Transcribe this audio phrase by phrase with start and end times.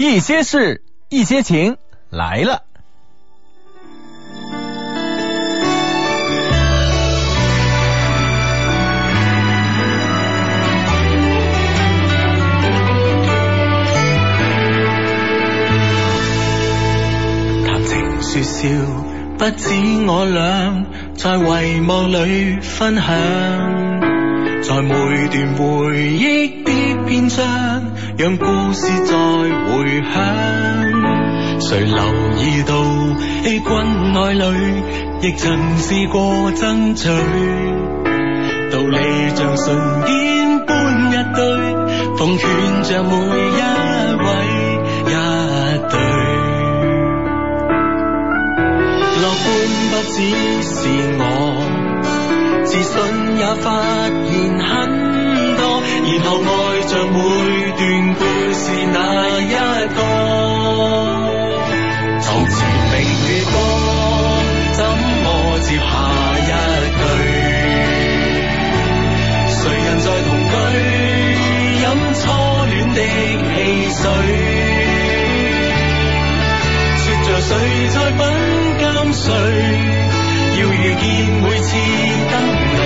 [0.00, 1.76] 一些事，一些情
[2.08, 2.62] 来了。
[17.66, 18.68] 談情說笑，
[19.36, 19.74] 不止
[20.06, 20.86] 我俩
[21.16, 23.04] 在遺忘裏分享，
[24.62, 24.94] 在每
[25.26, 27.82] 段回憶的篇章，
[28.18, 30.10] 讓故事再回響。
[31.60, 32.02] 誰留
[32.42, 32.74] 意到
[33.44, 34.42] 欺君愛侶，
[35.22, 37.08] 亦曾試過爭取，
[38.72, 38.98] 道理
[39.36, 41.44] 像唇邊般一堆，
[42.16, 42.42] 奉勸
[42.88, 43.60] 着每一
[44.24, 44.26] 位
[45.04, 45.14] 一
[45.88, 45.94] 對。
[49.14, 49.46] 樂觀
[49.92, 50.16] 不只
[50.64, 50.74] 是
[51.20, 51.22] 我，
[52.64, 52.90] 自信
[53.38, 53.66] 也發
[54.26, 54.26] 現
[54.58, 54.66] 很
[55.56, 55.60] 多，
[56.02, 57.18] 然後我着每
[57.76, 57.84] 段
[58.14, 58.20] 故
[58.54, 58.62] 事
[58.94, 58.96] 那
[59.40, 59.52] 一
[59.94, 60.00] 個。
[62.22, 62.56] 床前
[62.92, 62.96] 明
[63.28, 63.54] 月光，
[64.72, 64.80] 怎
[65.22, 65.26] 麼
[65.60, 65.82] 接下
[66.38, 66.50] 一
[66.96, 67.00] 句？
[69.52, 70.52] 誰人在同居，
[71.84, 72.20] 飲初
[72.64, 73.56] 戀的汽
[73.92, 74.02] 水？
[76.96, 77.50] 说着誰
[77.90, 78.20] 在品
[78.78, 79.26] 鑑誰，
[80.58, 81.04] 要遇見
[81.42, 82.32] 每次燈
[82.78, 82.80] 淚，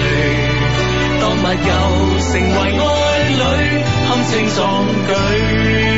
[1.44, 5.91] 物又成为爱侣堪称壮举。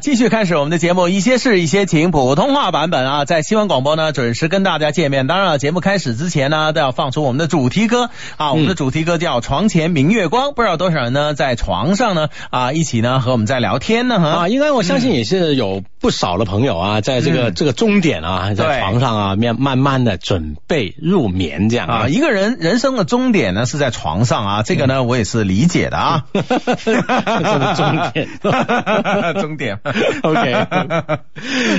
[0.00, 5.26] 继续开始我们的节目，一些事，一些情，普通话版本啊，在新闻广播呢准时跟大家见面。
[5.26, 8.08] 当然了，节目开始之前呢，都要放出我们的主题歌
[8.38, 14.28] 啊，我们的主题歌叫《床前明月光》，不知道多少人呢在床上呢啊一起呢和我们在聊天呢哈。
[14.28, 17.54] 啊，应该我相信也是有不少的朋友啊，在这个、嗯。
[17.54, 26.24] 这个终点啊，在床上啊，面慢慢的准备入眠这样啊，一个人人生的终点呢是在床上啊，这个呢我也是理解的啊。
[26.32, 26.40] 这
[26.78, 27.02] 是
[27.76, 28.28] 终点。
[29.40, 29.78] 终点。
[30.22, 30.66] OK，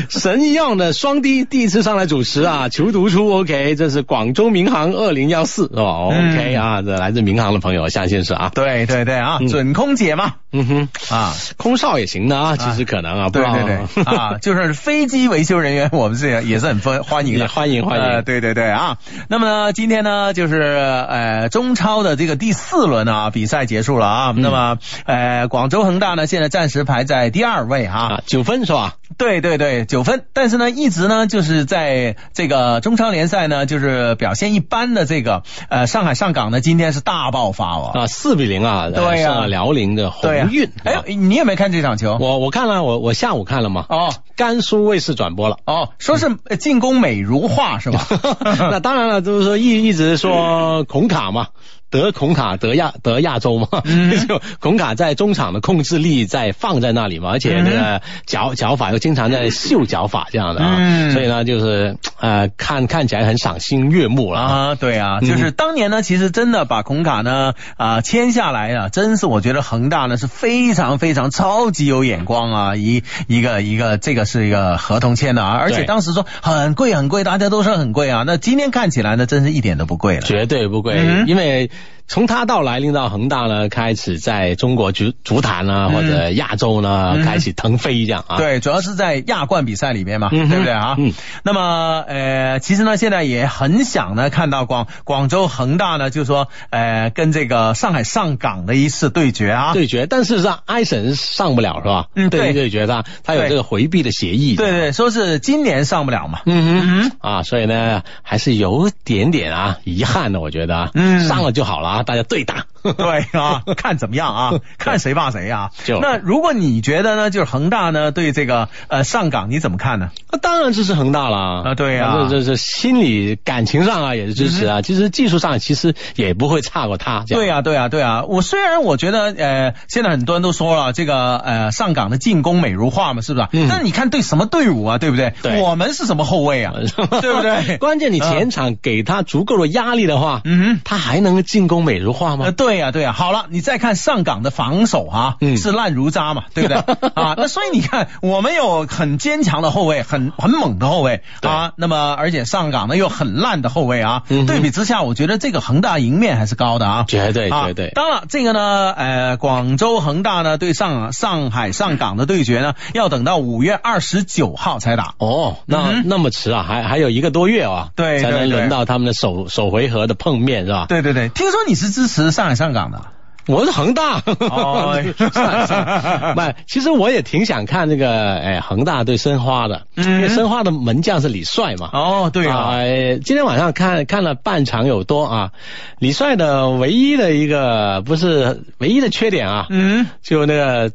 [0.10, 9.48] 神一样的双低第一次上来主持啊， 求读出 OK，这是广州民航二零幺四是吧，OK 啊，这来自民航的朋友，相信是啊，对对对啊，嗯。
[9.48, 10.36] 准空姐嘛。
[10.54, 18.06] 嗯哼，啊，空少也行的啊，其实可能啊，不知道对对对啊，就是飞机维修人员， 我们是也是很欢欢迎的，欢迎欢迎。
[18.06, 18.98] 呃对对对啊，
[19.28, 24.42] 那么呢，今天呢就是呃中超的这个第四轮啊比赛结束了啊，嗯。
[24.42, 28.96] 那么呃广州恒大呢现在暂时排在第二位啊，啊，九分是吧？
[29.18, 37.92] 对对对，九分，但是呢，一直呢就是在这个中超联赛呢，就是表现一般的这个呃上海上港呢，今天是大爆发哦。
[37.94, 39.28] 啊，四比零啊，对呀。
[39.32, 40.70] 胜了辽宁的宏对呀、运。
[40.84, 42.18] 哎啊，你有没有看这场球？
[42.20, 44.01] 我我看了，我我下午看了嘛，哦
[44.36, 45.58] 甘肃卫视转播了。
[45.66, 48.06] 哦，说是呃进攻美如画是吧？
[48.44, 51.48] 那当然了，就是说一一直说孔卡嘛，
[51.90, 54.12] 得孔卡得亚得亚洲嘛，嗯。
[54.28, 61.12] 就孔卡在中场的控制力在放在那里嘛，而且这个脚脚法又经常在秀脚法这样的啊，嗯。
[61.12, 64.48] 所以呢就是呃看看起来很赏心悦目了啊。
[64.70, 80.22] 啊，对啊，嗯就是当年呢，其实真的把孔卡呢啊、签下来啊，真是我觉得恒大呢是非常非常超级有眼光啊，一一个一个这个是一个合同签的啊，而且当时说很贵很贵，大家都说很贵啊，那今天看起来呢，真是一点都不贵了。
[80.22, 81.72] 绝对不贵，嗯因为
[82.12, 88.36] 从他到来临到恒大呢，开始在中国足足坛啊、嗯或者亚洲呢、嗯开始腾飞这样啊。
[88.36, 90.96] 对，主要是在亚冠比赛里面嘛，嗯对不对啊？
[91.00, 91.14] 嗯。
[91.44, 99.72] 那么呃，其实呢，现在也很想呢看到广广州恒大呢，就是说呃跟这个上海上港的一次对决啊。
[99.72, 102.08] 对决，但事实上埃神上不了是吧？
[102.14, 104.58] 嗯对对对决他他有这个回避的协议。
[104.58, 106.42] 对对，说是今年上不了嘛。
[106.46, 112.66] 嗯嗯哼啊，所以呢还是有点点啊遗憾的，我觉得啊，嗯上了就好了啊，大家对打。
[112.98, 115.70] 对啊，看怎么样啊，看谁怕谁啊。
[115.84, 120.10] 就那如果你觉得呢，就是恒大呢对这个呃上港你怎么看呢？
[120.32, 127.24] 那当然支持恒大了啊对呀这这这心理感情上啊也是支持啊，其实技术上其实也不会差过他。
[127.28, 133.48] 对呀、对呀、对呀、我虽然我觉得呃，现在很多人都说了这个呃上港的进攻美如画嘛，是不是？
[133.54, 135.34] 嗯但你看对什么队伍啊，对不对？
[135.42, 136.74] 对我们是什么后卫啊？
[137.22, 137.78] 对不对？
[137.78, 140.80] 关键你前场给他足够的压力的话，嗯。
[140.84, 142.52] 他还能进攻美如画吗呃，？
[142.72, 146.78] 对呀、对呀、好了，你再看上港的防守哈、嗯是烂如渣嘛，对不对？
[147.16, 157.04] 啊，那所以你看，我们有很坚强的后卫，很很猛的后卫啊，那么而且上港呢又很烂的后卫啊，嗯对比之下，我觉得这个恒大赢面还是高的啊。
[157.10, 157.90] 绝对啊绝对。
[157.90, 165.16] 当然，这个呢，呃，广州恒大呢对上上海上港的对决呢，要等到五月二十九号才打。
[165.18, 170.86] 哦，那、嗯那么迟啊，还还有一个多月啊，对才能轮到他们的首首回合的碰面是吧？
[170.88, 173.02] 对对对，听说你是支持上海上港的。
[173.48, 174.22] 我是恒大，
[174.52, 175.02] 哦
[175.34, 181.90] 算算不，其实我也挺想看这个，哎，恒大对申花的，嗯因为申花的门将是李帅嘛。
[181.92, 185.52] 哦，对啊，呃今天晚上看看了半场有多啊，
[185.98, 190.06] 李帅的唯一的一个不是唯一的缺点啊，嗯。
[190.22, 190.92] 就那个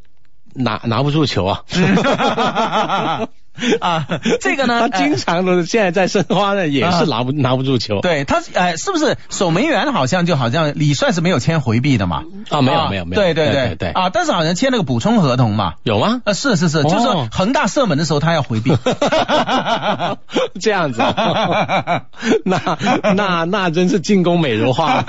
[0.55, 1.63] 拿拿不住球啊。
[3.81, 4.07] 啊，
[4.41, 8.01] 这个呢，他经常都是现在在申花呢，也是拿不拿不住球。
[8.01, 12.23] 对他，呃，是不是守门员好像就好像李帅是没有签回避的嘛？
[12.51, 15.75] 啊，没有没有没有，对对对对，啊，但是好像签了个补充合同嘛。
[15.83, 16.21] 有吗？
[16.25, 18.77] 呃，是是是，就是说恒大射门的时候他要回避。
[20.61, 22.03] 这样子啊，
[22.45, 22.79] 那
[23.15, 25.05] 那那真是进攻美如画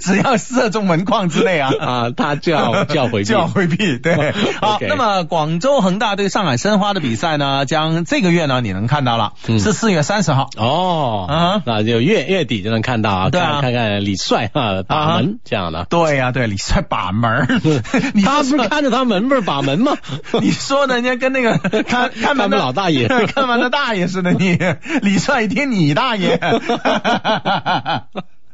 [0.00, 1.70] 只要射中门框之内啊。
[1.80, 3.34] 啊，他就要就要回避就。
[3.34, 4.32] 要回避，对。
[4.60, 9.58] 好那么广州恒大对上海申花的比赛呢，将这个月呢你能看到了，嗯。
[9.58, 10.48] 是四月三十号。
[10.56, 13.60] 哦，啊那就月月底就能看到啊，对啊。
[13.60, 15.84] 看看看李帅啊把啊门这样的。
[15.84, 17.60] 对呀、对，李帅把门，
[18.14, 19.96] 你 他不是看着他门不是把门吗？
[20.40, 23.08] 你说人家跟那个 看看门的老大爷。
[23.28, 24.58] 看门的大爷似的，你
[25.02, 26.38] 李帅一听你大爷，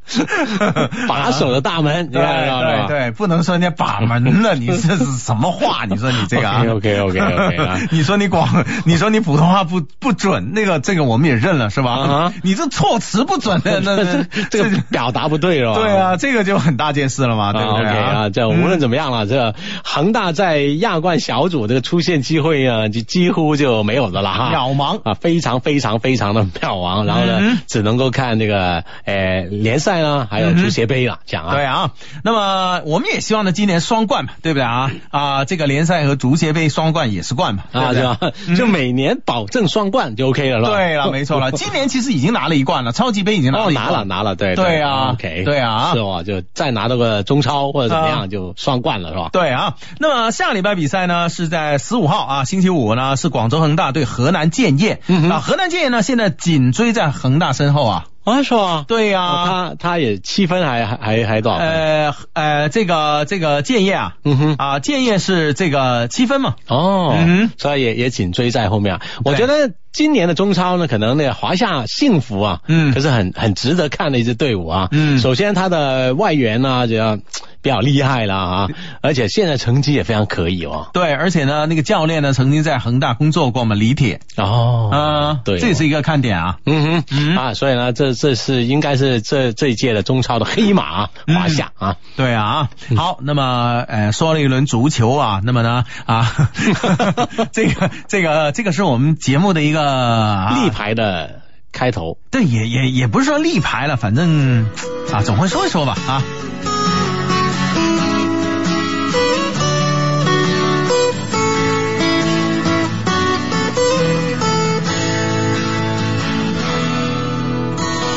[1.09, 5.85] 把守的大门， 你对看对对，不能说人家把门了， 你这是什么话？
[5.89, 11.93] 你说你这个啊 OK OK OK 啊，你说你广，你说你普通话不不准，那个这个我们也认了是吧？
[11.95, 15.81] 啊你这措辞不准的，那那这个表达不对了吧？
[15.81, 27.05] 对啊，这个就很大件事了嘛，对不对 OK 啊，这无论怎么样了，这恒大在亚冠小组这个出现机会啊，就几乎就没有的了哈，渺茫啊，非常非常非常的渺茫。
[27.07, 29.94] 然后呢，嗯只能够看这个呃联赛
[30.31, 31.55] 还有足协杯了，讲啊。
[31.55, 31.91] 对啊，
[32.23, 34.91] 那么我们也希望呢，今年双冠嘛，对不对啊？
[35.11, 38.03] 啊，这个联赛和足协杯双冠也是冠嘛，对啊，不对？
[38.03, 38.57] 是吧？
[38.57, 40.71] 就每年保证双冠就 OK 了，是吧？
[40.71, 43.85] 对了，没错了，今年其实已经拿了一冠了，超级杯已经拿了哦，一冠。
[43.87, 45.93] 拿了拿了，对对啊，OK，对啊。
[45.93, 48.09] 是哦，就再拿到个中超或者怎么啊。
[48.09, 49.29] 样，就双冠了，是吧？
[49.33, 58.85] 对啊，那么下礼拜比赛呢是在十五号啊，星期五呢是广州恒大对河南建业、啊，河南建业呢现在紧追在恒大身后啊，啊，是吧？
[58.89, 61.69] 对呀、哦他他也七分还还还还多少分？
[61.69, 69.03] 呃呃，这个这个建业啊，嗯哼，啊建业是这个七分嘛，哦，嗯哼所以也也紧追在后面啊。
[69.25, 74.89] 我觉得今年的中超呢，可能那个华夏幸福啊，嗯可是很很值得看的一支队伍啊。
[74.91, 77.17] 嗯首先他的外援呢，就要
[77.63, 78.69] 比较厉害了啊，
[79.03, 80.91] 而且现在成绩也非常可以哦。
[80.93, 86.59] 对，而且呢那个教练呢曾经在恒大工作过嘛，李铁，哦啊，对哦这是一个看点啊。
[86.67, 91.97] 嗯哼，嗯啊，所以呢，这这是应该是这这一届的中超的黑马华夏啊。
[92.17, 96.51] 对啊，嗯好，那么呃说了一轮足球啊，那么呢啊，
[97.53, 104.67] 这个这个这个是我们节目的一个、啊、立牌的开头，对，也也也不是说立牌了，反正
[105.13, 106.23] 啊总会说一说吧啊。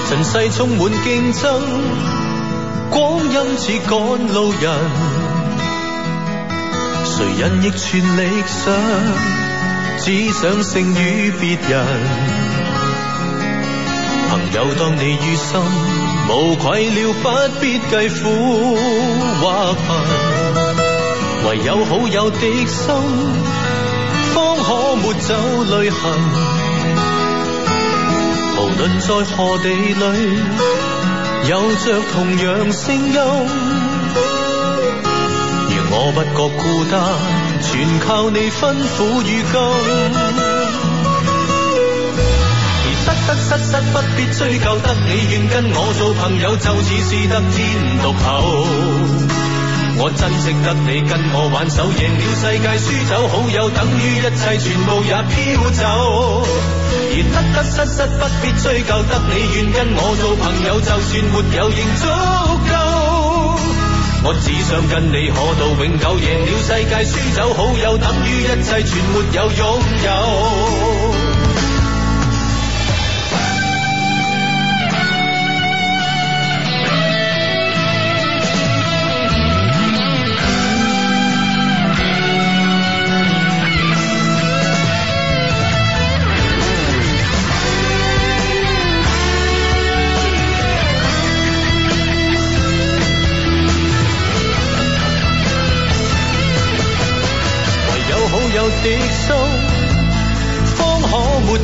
[0.09, 1.59] 尘世充滿競爭，
[2.89, 4.73] 光陰似趕路人，
[7.03, 8.73] 誰人亦全力想，
[9.99, 11.85] 只想勝於別人。
[14.29, 15.59] 朋友當你於心，
[16.29, 18.77] 無愧了，不必計苦
[19.41, 22.85] 或貧，唯有好友的心，
[24.33, 25.33] 方可抹走
[25.65, 26.01] 淚痕。
[28.57, 30.03] 無論在何地裏，
[31.49, 33.19] 有着同樣聲音。
[35.69, 36.97] 如我不覺孤單，
[37.61, 39.53] 全靠你吩咐與金。
[42.83, 47.57] 而得得失失不必追究，得你愿跟我做朋友，就似是得天
[48.01, 48.25] 独厚。
[49.99, 55.35] 我珍惜得你跟我挽手，赢了世界，输走好友，等于一切全部也飘
[55.71, 56.45] 走。
[57.09, 62.05] 而得得失失不必追究，得你愿跟我做朋友，就算没有仍足
[62.61, 62.66] 夠。
[64.23, 71.16] 我只想跟你可到永久，赢了世界，输走好友，等于一切全没有拥有。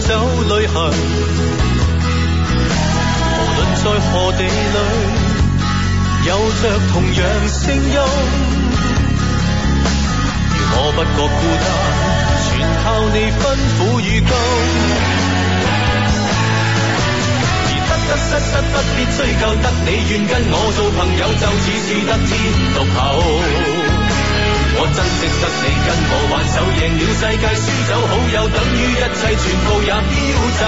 [0.02, 0.14] 走
[0.50, 0.76] 淚痕。
[3.36, 4.78] 無論在何地裏，
[6.28, 6.30] 有
[6.62, 7.18] 着同樣
[7.50, 7.98] 聲音。
[10.56, 11.66] 如我不覺孤單，
[12.44, 12.50] 全
[12.84, 13.42] 靠你吩
[13.78, 14.32] 咐與金。
[17.66, 22.32] 而得得失失不必追究，得你願跟我做朋友，就似是得天
[22.74, 23.00] 獨厚。
[24.84, 30.12] 我珍惜得你跟我挽手，赢了世界，输走好友，等于一切全部也飄
[30.60, 30.62] 走。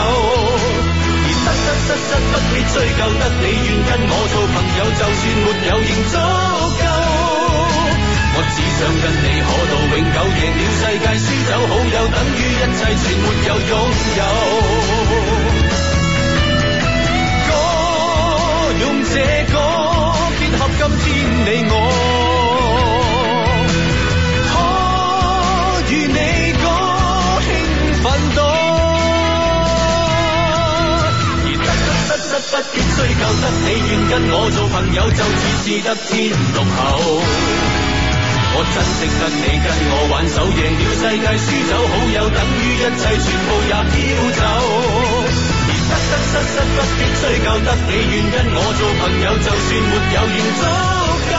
[1.20, 6.16] 而得得失失不必追究，得你愿跟我做朋友，就算没有仍足
[6.80, 6.88] 够。
[8.36, 13.76] 我只想跟你可到永久，赢了世界，输走好友，等于一切全没有拥
[14.16, 14.24] 有。
[17.50, 17.52] 歌
[18.80, 19.14] 用这
[19.52, 19.60] 歌
[20.40, 21.06] 结合今天
[21.44, 22.25] 你我。
[32.96, 37.20] 追究，得你願跟我做朋友，就似是得天獨厚。
[38.56, 44.00] 我珍惜得你跟我挽手，贏了世界，輸走好友，等於一切全部也飘
[44.32, 44.42] 走。
[45.68, 50.64] 而得得失失不必追究，得你願跟我做朋友，就算沒有仍足
[51.28, 51.36] 夠。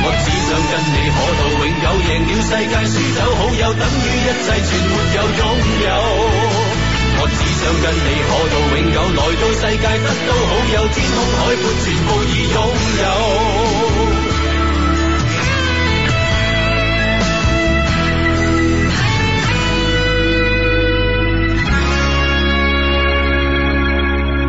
[0.00, 5.44] 我只想跟你可到永久，贏了世界，輸走好友，等於一切全沒有擁
[5.84, 6.75] 有。
[7.18, 12.56] 我只想跟你可到永久，來到世界得到好友，天空海闊全部已擁
[13.02, 13.04] 有。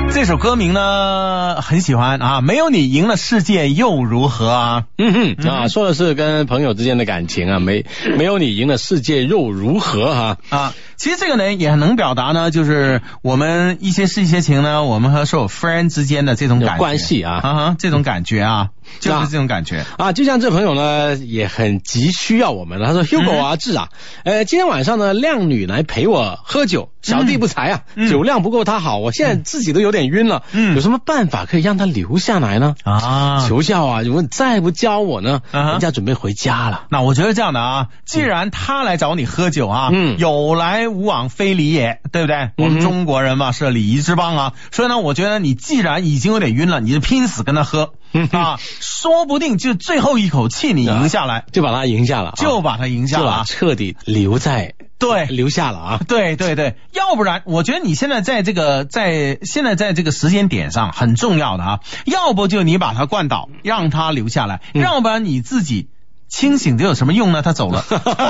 [0.09, 4.83] 这首歌名呢呢很喜欢啊，没有你赢了世界又如何啊？
[4.97, 7.85] 嗯哼啊，说的是跟朋友之间的感情啊，没
[8.17, 10.37] 没有你赢了世界又如何哈？
[10.49, 19.85] 啊，其实这个呢也很能表达呢，就是我们一些事一些情呢，我们和所有 friend 之间的这种感觉关系啊啊哈，这种感觉啊，就是这种感觉。
[19.97, 22.81] 啊，就像这朋友呢，也很急需要我们。
[22.83, 23.89] 他说：“Hugo 啊，志啊，
[24.23, 30.43] 呃，今天晚上呢，靓女来陪我喝酒，小弟不才啊，嗯酒量不够他好，我现在自己都有点晕了。
[30.51, 32.75] 嗯有什么办法可以让他留下来呢？
[32.83, 34.01] 啊求教啊！
[34.01, 36.83] 如果你再不教我呢，啊人家准备回家了。
[36.89, 42.51] 那我觉得这样的啊，既然他来找你喝酒啊，嗯有来无往非礼也，对不对？
[42.57, 53.43] 我们中国人嘛是礼仪之邦啊，所以呢，我觉得你既然已经有点晕了，你就拼死跟他喝嗯 啊，说不定就最后一口气你赢下来，就把他赢下了啊，就把他赢下了啊。
[53.45, 55.99] 彻底留在对，留下了啊。
[56.07, 64.81] 对对对，要不然我觉得你现在在这个在现在在这个时间点上很重要的啊，要不就你把他灌倒，让他留下来，嗯。
[64.81, 65.89] 要不然你自己
[66.27, 67.41] 清醒的有什么用呢？
[67.41, 67.83] 他走了，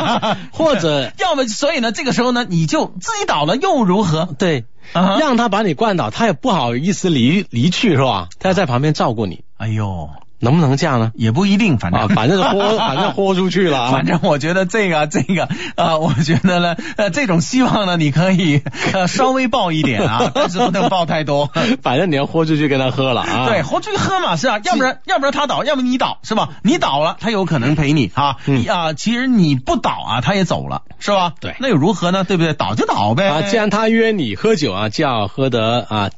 [0.52, 4.30] 或者 要么所以呢，这个时候呢，你就自己倒了又如何？
[4.38, 8.30] 对，让他把你灌倒，他也不好意思离离去是吧？
[8.40, 10.10] 他要在旁边照顾你，哎呦，
[10.40, 11.12] 能不能这样呢？
[11.16, 13.92] 也不一定，反正、啊，反正豁， 反正豁出去了啊。
[13.92, 18.62] 反正我觉得这个这个啊、我觉得呢，呃，这种希望呢，你可以
[18.94, 21.52] 呃稍微抱一点啊， 但是不能抱太多。
[21.82, 23.48] 反正你要豁出去跟他喝了啊。
[23.48, 26.50] 对，豁出去喝嘛，是啊，要不然要不然他倒，要不你倒，是吧？
[26.64, 31.34] 你倒了，他有可能陪你啊，啊，其实你不倒啊，他也走了，是吧？
[31.40, 32.24] 对那又如何呢？
[32.24, 32.54] 对不对？
[32.54, 36.10] 倒就倒呗，啊，既然他约你喝酒啊，就要喝得啊，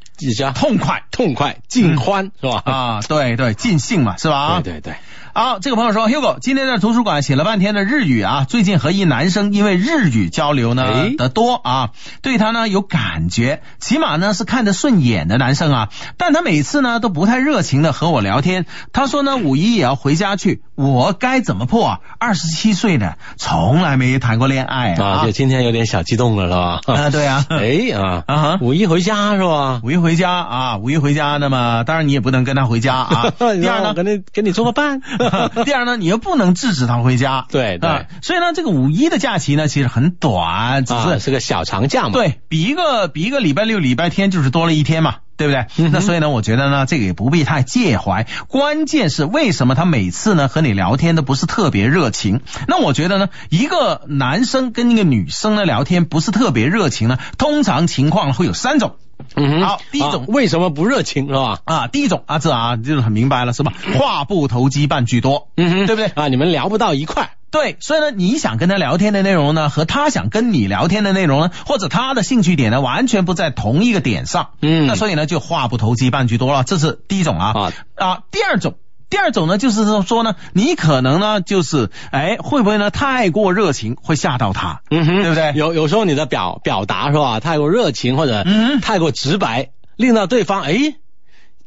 [0.52, 2.62] 痛快痛快尽欢是吧？
[2.66, 4.62] 啊，对对，尽兴嘛，是吧？
[4.64, 4.94] 对对对，
[5.34, 11.90] 好，这个朋友说，Hugo 今天在图书馆写了半天的日语啊，最近和一男生因为日语交流呢哎的多啊，
[12.22, 18.66] 对他呢有感觉，起码呢是看得顺眼的男生啊，但他每次呢都不太热情的和我聊天。
[18.92, 22.00] 他说呢五一也要回家去，我该怎么破啊？
[22.20, 26.82] 二十七岁的，从来没谈过恋爱啊啊，就今天有点小激动了是吧？
[26.96, 29.80] 啊对啊 哎啊啊五一回家是吧？
[29.84, 33.34] 五一回家啊，五一回家，那么当然你也不能跟他回家啊。
[33.39, 35.01] 第二呢，跟你跟你做个伴。
[35.66, 37.46] 第二呢，你又不能制止他回家。
[37.50, 42.12] 对对啊所以呢，这个五一的假期呢，其实很短，只啊，是、是个小长假嘛。
[42.14, 45.16] 对比一个比一个礼拜六、礼拜天就是多了一天嘛。
[45.40, 45.68] 对不对？
[45.77, 48.27] 嗯那所以呢，我觉得呢，这个也不必太介怀。
[48.50, 52.42] 关键是为什么他每次呢和你聊天都不是特别热情？
[52.68, 58.98] 那我觉得呢，一个男生跟一个女生呢聊天不是特别热情呢，通常情况会有三种。
[59.36, 61.60] 嗯哼，好第一种啊为什么不热情是吧？
[61.66, 63.74] 啊，第一种啊，这啊就是很明白了，是吧？
[63.98, 66.08] 话不投机半句多，嗯哼对不对？
[66.08, 67.32] 啊，你们聊不到一块。
[67.51, 74.51] 对，所以呢，你想跟他聊天的内容呢，和他想跟你聊天的内容呢，或者他的兴趣点呢，完全不在同一个点上。
[74.62, 78.20] 嗯那所以呢，就话不投机半句多了，这是第一种啊啊啊。
[78.29, 78.75] 第二种，
[79.09, 84.81] 第二种呢，就是说呢，你可能呢，就是哎，会不会呢太过热情，会吓到他？
[84.91, 90.95] 嗯哼，对不对有有时候你的表表达是吧，太过热情或者嗯太过直白，令到对方哎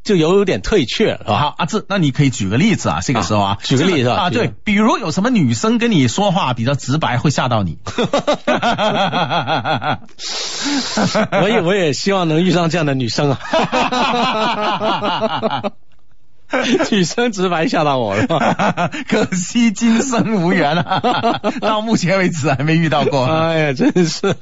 [0.05, 1.39] 就有点退却是吧？
[1.39, 7.79] 好，阿志，那你可以举个例子啊，这个时候啊， 举个例子这啊，对，比如有什么女生跟你说话比较直白，会吓到你。
[11.43, 13.39] 我也我也希望能遇上这样的女生啊。
[16.91, 18.91] 女生直白吓到我了。
[19.09, 23.25] 可惜今生无缘啊， 到目前为止还没遇到过。
[23.25, 24.35] 哎呀，真是，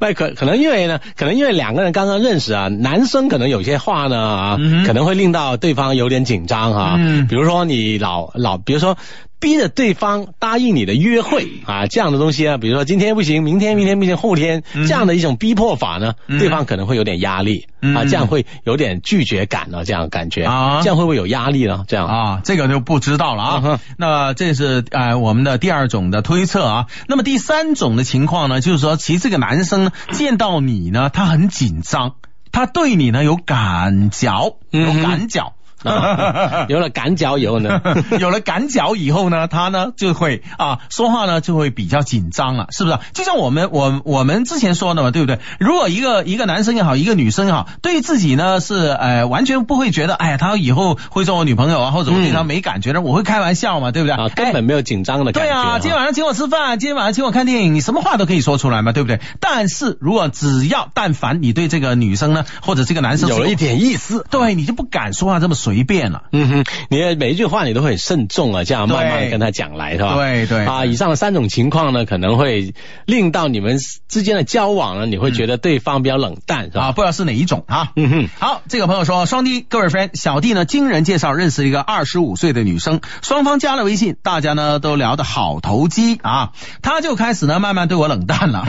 [0.00, 6.94] 那可可能因为呢，可能因为两个人刚刚认识啊，男生可能有些话呢啊，嗯可能会令到对方有点紧张哈。
[6.98, 8.96] 嗯比如说你老老，比如说
[9.38, 11.48] 逼着对方答应你的约会。
[11.66, 14.86] 啊，这样的东西啊，比如说今天不行，明天明天不行，后天嗯。
[14.86, 16.38] 这样的一种逼迫法呢，嗯。
[16.38, 17.66] 对方可能会有点压力。
[17.80, 17.94] 嗯。
[17.94, 20.44] 啊，这样会有点拒绝感呢，这样感觉。
[20.44, 20.80] 啊。
[20.82, 21.84] 这样会不会有压力呢？
[21.86, 22.06] 这样。
[22.06, 23.80] 啊，这个就不知道了啊。
[23.98, 26.86] 那这是呃我们的第二种的推测啊。
[27.08, 32.14] 那么第三种的情况呢，就是说，其实这个男生呢见到你呢，他很紧张，
[32.52, 35.52] 他对你呢有感觉，有感觉。
[35.90, 37.80] 啊 有了赶脚以后呢，
[38.20, 42.98] 有了赶脚以后呢，他呢就会啊说话呢就会比较紧张了，是不是？
[43.12, 45.38] 就像我们我我们之前说的嘛，对不对？
[45.58, 54.14] 如果一个一个男生也好，一个女生也好，对自己呢是呃完全不会觉得，哎呀，他以后会做我女朋友啊，或者我对他没感觉的，我会开玩笑嘛，对不对？
[54.16, 55.40] 啊，根本没有紧张的感觉。
[55.40, 59.20] 对啊，今天晚上请我吃饭，今天晚上请我看电影，你什么话都可以说出来嘛，对不对？
[59.40, 66.22] 但是如果只要但凡你对这个女生呢，或者这个男生有了一点意思，对你就不敢说话这么随随便了。
[66.32, 70.14] 嗯哼，你的每一句话你都会很慎重啊，这样慢慢的跟他讲来，是吧？
[70.14, 72.72] 对对啊，以上的三种情况呢，可能会
[73.04, 76.92] 令到你们之间的交往呢，你会觉得对方比较冷淡，是啊，吧？
[76.92, 77.92] 不知道是哪一种啊。
[77.94, 78.28] 嗯哼。
[78.38, 88.66] 好，这个朋友说，双弟，各位 friend，小弟呢经人介绍认识一个二十五岁的女生，双方加了微信，大家呢都聊得好投机啊，他就开始呢慢慢对我冷淡了，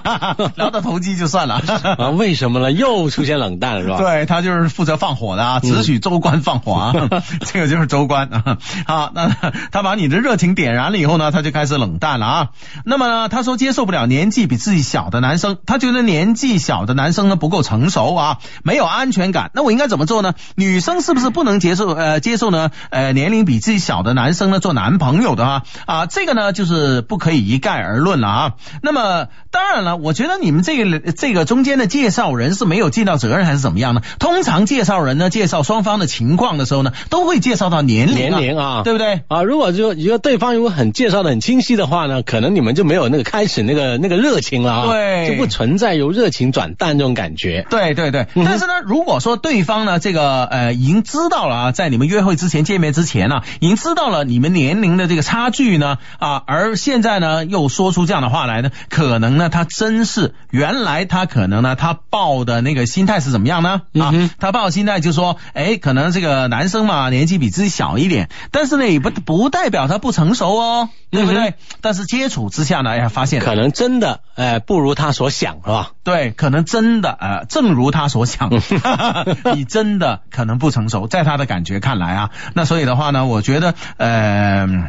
[0.56, 1.62] 聊到投机就算了。
[1.96, 2.70] 啊，为什么呢？
[2.70, 3.96] 又出现冷淡了，是吧？
[3.96, 6.92] 对他就是负责放火的啊，只许州官放火啊，
[7.46, 8.58] 这个就是州官啊。
[8.86, 9.28] 好，那
[9.70, 12.48] 他把你的热情点燃了以后呢，他就开始冷淡了啊。
[12.84, 19.50] 那么呢，他说接受不了年纪比自己小的男生，他觉得年纪小的男生呢不够成熟啊，没有安全感。
[19.54, 20.34] 那我应该怎么做呢？
[20.54, 22.70] 女生是不是不能接受呃接受呢？
[22.90, 28.52] 呃，年龄比自己小的男生呢做男朋友的啊啊，这个呢就是不可以一概而论了啊。
[28.82, 34.02] 那么当然了，我觉得你们这个这个中间的介绍人是没有尽到责任还是怎么样呢？
[34.18, 39.22] 通常介绍人呢介绍双方的情况的时候呢，都会介绍到年龄、年龄啊对不对？
[39.28, 47.66] 啊，如果就如果对方如果很介绍的很清晰的话呢，可能你们就没有那个开始那个那个热情了啊，对就不存在由热情转淡这种感觉。
[47.70, 63.82] 对对对，但是呢，如果说对方呢，这个呃已经知道了啊，在你们约会之前、见面之前呢、已经知道了你们年龄的这个差距呢啊，而现在呢又说出这样的话来呢，可能呢他真是原来他可能呢他抱的那个心态是怎么样呢？
[63.98, 71.50] 啊嗯，他抱的心态就说，哎，可能这个男生嘛年纪比自己小一点，但是呢也不不代表他不成熟哦，对不对？
[71.50, 75.92] 嗯但是接触之下呢，哎呀，发现可能真的，哎、不如他所想，是吧？
[76.04, 78.50] 对，可能真的呃，正如他所想，
[79.54, 84.88] 你真的可能不成熟，在他的感觉看来啊，那所以的话呢，我觉得呃。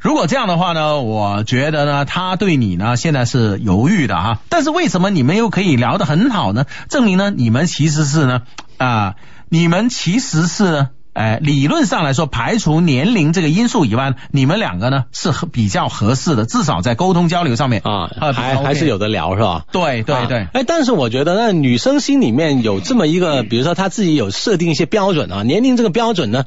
[0.00, 4.38] 如果这样的话呢，我觉得呢，他对你呢现在是犹豫的啊。
[4.48, 6.66] 但是为什么你们又可以聊得很好呢？
[6.88, 8.42] 证明呢，你们其实是呢
[8.76, 9.16] 啊、
[9.50, 11.24] 你们其实是呢。
[11.28, 19.64] 哎，理论上来说，排除年龄这个因素以外，你们两个呢是合比较合适的，至少在沟通交流上面啊，还还是有的聊，是吧？
[19.72, 26.44] 对对对啊，哎，但是我觉得那女生心里面有这么一个，比如说她自己有设定一些标准啊，年龄这个标准呢，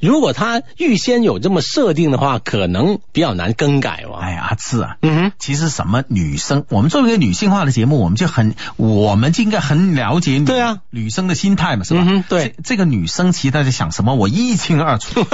[0.00, 4.20] 如果她预先有这么设定的话，可能比较难更改哇。
[4.20, 12.00] 哎呀，阿志啊，嗯哼，其实什么女生，我们作为一个女性化的节目，我们就很，我们就应该很了解女对啊女生的心态嘛，是吧？
[12.02, 15.24] 嗯哼对这，这个女生其实她在想什么，我一清二楚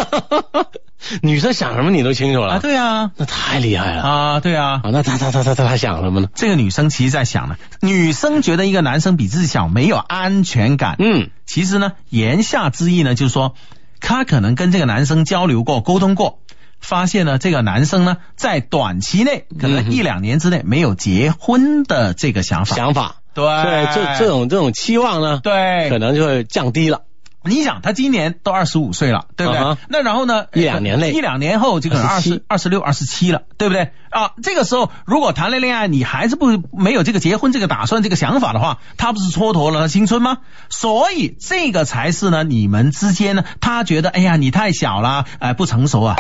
[1.23, 4.11] 女生想什么你都清楚了，啊，对啊，那太厉害了啊！
[4.11, 4.83] 啊，对啊。
[4.85, 6.29] 那她她她她她她想什么呢？
[6.35, 10.97] 这个女生其实在想呢，女生觉得一个男生比自己小，没有安全感。
[10.99, 13.55] 嗯，其实呢，言下之意呢，就是说，
[13.99, 16.39] 她可能跟这个男生交流过、沟通过，
[16.81, 22.77] 发现呢，这个男生呢，在短期内，可嗯能一两年之内没有结婚的这个想法。
[22.77, 27.03] 想法，对对，这这种这种期望呢，对，可能就会降低了。
[27.43, 29.77] 你想，他今年都二十五岁了，对不对？
[29.89, 30.47] 那然后呢？
[30.53, 33.93] 一两年内一两年后就可能 二十27、二十六、二十七了，对不对？
[34.11, 40.39] 啊，这个时候如果谈了恋爱，你还是不没有这个结婚这个打算、这个想法的话，他不是蹉跎了青春吗？
[40.69, 46.17] 所以这个才是呢，你们之间呢，他觉得哎呀，你太小了，哎、不成熟啊。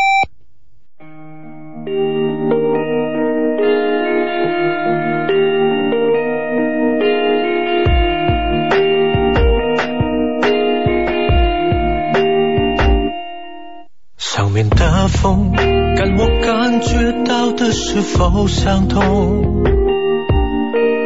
[14.50, 19.62] 上面的风，跟我感觉到的是否相同？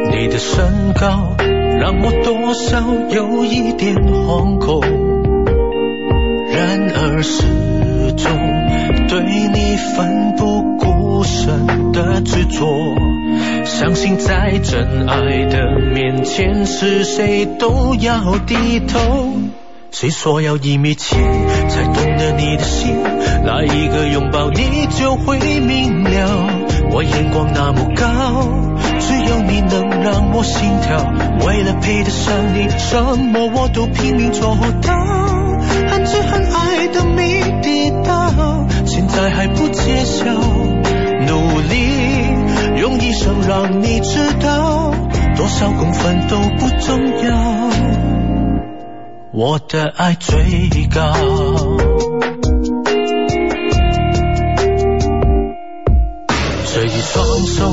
[0.09, 1.35] 你的身高
[1.79, 2.81] 让我多少
[3.11, 4.81] 有一点惶恐，
[6.49, 7.43] 然而始
[8.13, 8.31] 终
[9.07, 9.21] 对
[9.53, 12.65] 你奋不顾身的执着，
[13.63, 19.33] 相信在真爱的面前，是谁都要低头。
[19.91, 22.97] 谁说要一米七才懂得你的心？
[23.45, 26.47] 来一个拥抱你就会明了。
[26.91, 28.47] 我眼光那么高，
[28.99, 31.05] 只有你能让我心跳。
[31.45, 34.93] 为了配得上你，什么我都拼命做到。
[35.89, 40.25] 很知很爱的谜底到，现在还不揭晓。
[40.25, 44.93] 努力用一生让你知道，
[45.35, 47.69] 多少公分都不重要。
[49.31, 51.13] 我的爱最高。
[57.15, 57.71] 双手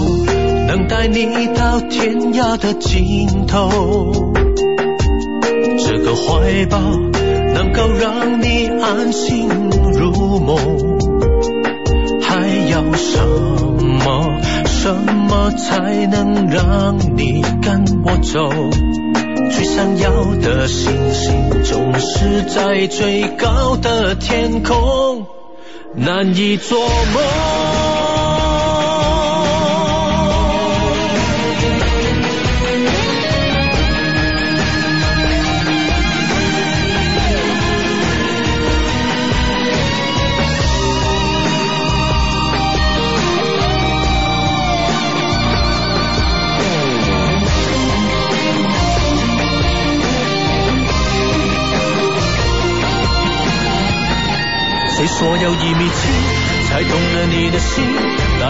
[0.68, 4.32] 能带你到天涯的尽头，
[5.84, 6.78] 这个怀抱
[7.52, 9.48] 能够让你安心
[9.98, 10.56] 入梦，
[12.20, 13.18] 还要什
[14.04, 14.38] 么？
[14.64, 18.48] 什么才能让你跟我走？
[19.50, 25.26] 最想要的星星总是在最高的天空，
[25.96, 27.51] 难以捉摸。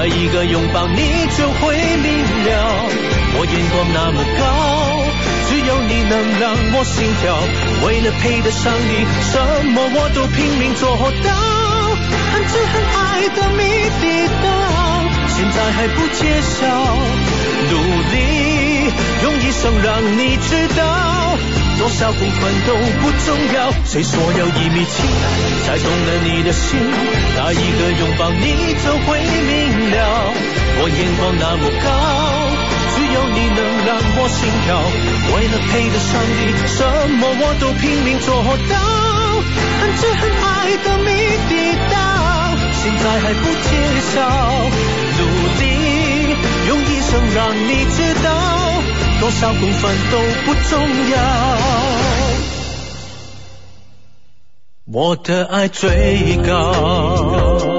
[0.07, 2.89] 一个拥抱你就会明了？
[3.35, 4.43] 我眼光那么高，
[5.49, 7.41] 只有你能让我心跳。
[7.87, 10.91] 为了配得上你，什么我都拼命做
[11.25, 11.31] 到。
[12.33, 13.63] 很知很爱的谜
[14.01, 14.05] 底
[14.43, 14.47] 到，
[15.29, 16.61] 现在还不揭晓。
[17.71, 17.75] 努
[18.13, 18.15] 力
[19.23, 19.89] 用一生让
[20.19, 20.83] 你知道。
[21.83, 25.03] 多少公分都不重要，谁说要一米七
[25.67, 26.79] 才懂得你的心？
[27.35, 30.31] 哪一个拥抱你就会明了？
[30.79, 31.91] 我眼光那么高，
[32.95, 34.79] 只有你能让我心跳。
[35.35, 36.87] 为了配得上你，什
[37.19, 38.31] 么我都拼命做
[38.71, 38.79] 到。
[39.81, 40.47] 恨只恨爱
[40.85, 41.11] 的谜
[41.49, 41.99] 底到，
[42.79, 43.67] 现在还不揭
[44.15, 44.23] 晓。
[45.19, 45.21] 努
[45.59, 45.67] 力
[46.69, 48.31] 用一生让你知道。
[49.23, 50.81] 多少公分都不重
[51.13, 51.17] 要，
[54.87, 57.79] 我的爱最高，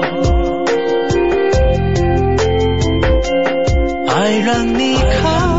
[4.08, 5.53] 爱让你靠。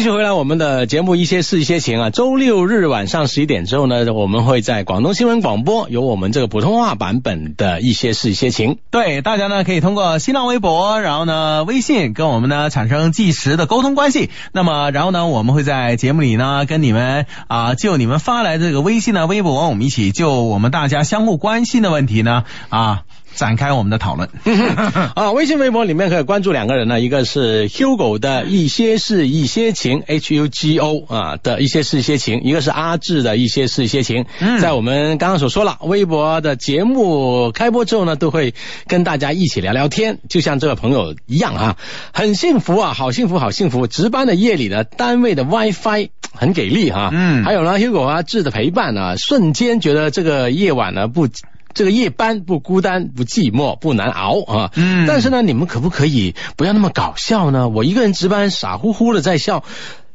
[0.00, 2.08] 继续回来我们的节目，一些事一些情啊。
[2.08, 8.78] 周六日晚上十一点之后呢，我们会在广东新闻广播有我们这个普通话版本的一些事一些情。
[8.90, 14.30] 对，大家呢可以通过新浪微博，然后呢微信跟我们呢产生即时的沟通关系。
[14.52, 23.02] 那么，然后呢我们会在节目里呢跟你们啊就你们发来这个微信呢微博，我们一起就我们大家相互关心的问题呢啊。
[23.34, 24.28] 展开我们的讨论
[25.14, 25.32] 啊！
[25.32, 34.26] 微信、微博里面可以关注两个人呢，一个是 Hugo 的一些事、一些情，H U G O 啊的一些事、一些情，一个是阿志的一些事、一些情。
[34.60, 38.54] 在我们刚刚所说了，微博的节目开播之后呢，都会
[38.86, 41.76] 跟大家一起聊聊天，就像这位朋友一样啊，
[42.12, 43.86] 很幸福啊，好幸福，好幸福！
[43.86, 47.10] 值班的夜里呢，单位的 WiFi 很给力哈。
[47.12, 51.28] 嗯，还有呢，Hugo 阿志的陪伴呢，瞬间觉得这个夜晚呢不。
[51.72, 57.68] 这个夜班不孤单不寂寞不难熬啊，嗯，但是呢，你们可不可以不要那么搞笑呢？
[57.68, 59.64] 我一个人值班傻乎乎的在笑。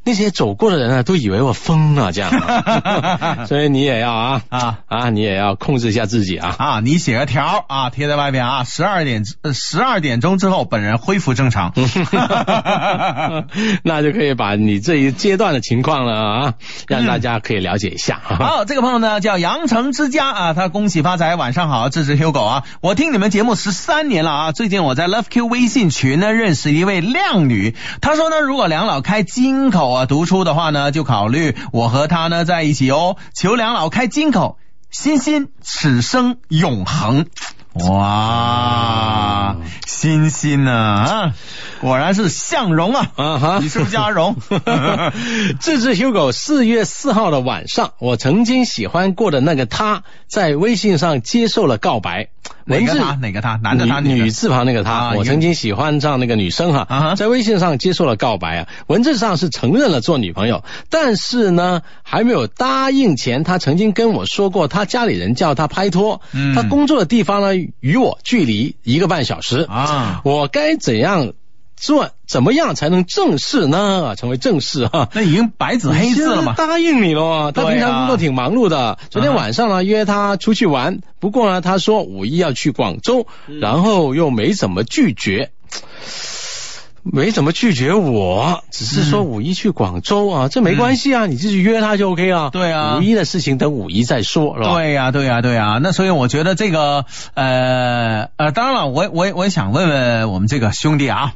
[0.06, 2.30] 那些走过的人啊，都以为我疯了，这样，
[3.48, 6.80] 所以你也要啊啊啊，你也要控制一下自己啊啊！
[6.80, 11.72] 你写个条啊，贴在外面啊，十二点十二点钟之后，本人恢复正常，
[13.82, 16.54] 那就可以把你这一阶段的情况了啊，
[16.86, 18.20] 让大家可以了解一下。
[18.22, 29.95] 好，这个朋友呢叫羊城之家啊，他恭喜发财，晚上好，支持 Hugo 啊，我听你们节目十三年了啊，最近我在 Love Q 微信群呢认识一位靓女，她说呢，如果梁老开金口。
[29.96, 33.16] 我读书的话呢，就考虑我和他呢在一起哦。
[33.32, 34.58] 求两老开金口，
[34.90, 37.28] 心心此生永恒。
[37.84, 41.34] 哇，欣欣啊？
[41.80, 43.10] 果然是向荣啊！
[43.16, 44.36] 啊哈，你是不是叫荣？
[45.60, 52.28] 这只 Hugo 四月四号的晚上，我曾经喜欢过的那个他在微信上接受了告白。
[52.64, 53.14] 哪个他？
[53.14, 53.56] 哪个他？
[53.62, 54.00] 男的他？
[54.00, 55.12] 女字旁那个他？
[55.14, 58.68] 我曾经喜欢上那个女生哈，在微信上接受了告白啊。
[58.86, 66.22] 文字上是承认了做女朋友，但是呢，还没有答应前，他曾经跟我说过，他家里人叫他拍拖，
[66.54, 70.20] 他工作的地方呢与我距离一个半小时啊。
[70.24, 71.32] 我该怎样？
[71.78, 74.14] 做怎么样才能正式呢？
[74.16, 75.10] 成为正式哈？
[75.12, 76.54] 那已经白纸黑字了嘛？
[76.56, 77.52] 答应你了。
[77.52, 78.96] 他平常工作挺忙碌的。
[79.10, 81.00] 昨天晚上呢，约他出去玩。
[81.20, 83.26] 不过呢，他说五一要去广州，
[83.60, 85.50] 然后又没怎么拒绝。
[87.12, 92.50] 没怎么拒绝我，只是说五一去广州啊，这没关系啊，你继续约他就 OK 啊。
[92.52, 94.74] 对啊，五一的事情等五一再说，是吧？
[94.74, 95.78] 对呀，对呀，对呀。
[95.82, 101.34] 那所以我觉得这个呃呃，当然了，我我我也想问问我们这个兄弟啊，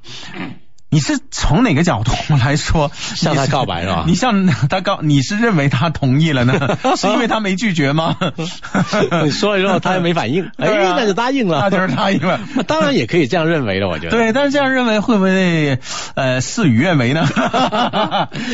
[0.90, 6.78] 你是从哪个角度来说向他告白是吧 你向他告，你是认为他同意了呢？
[6.96, 8.16] 是因为他没拒绝吗？
[9.24, 12.40] 你说了之后他也没反应，哎，那就答应了，那就是答应了。
[12.66, 14.16] 当然也可以这样认为了，我觉得。
[14.16, 15.78] 对，但是这样认为会不会
[16.14, 17.28] 呃事与愿违呢？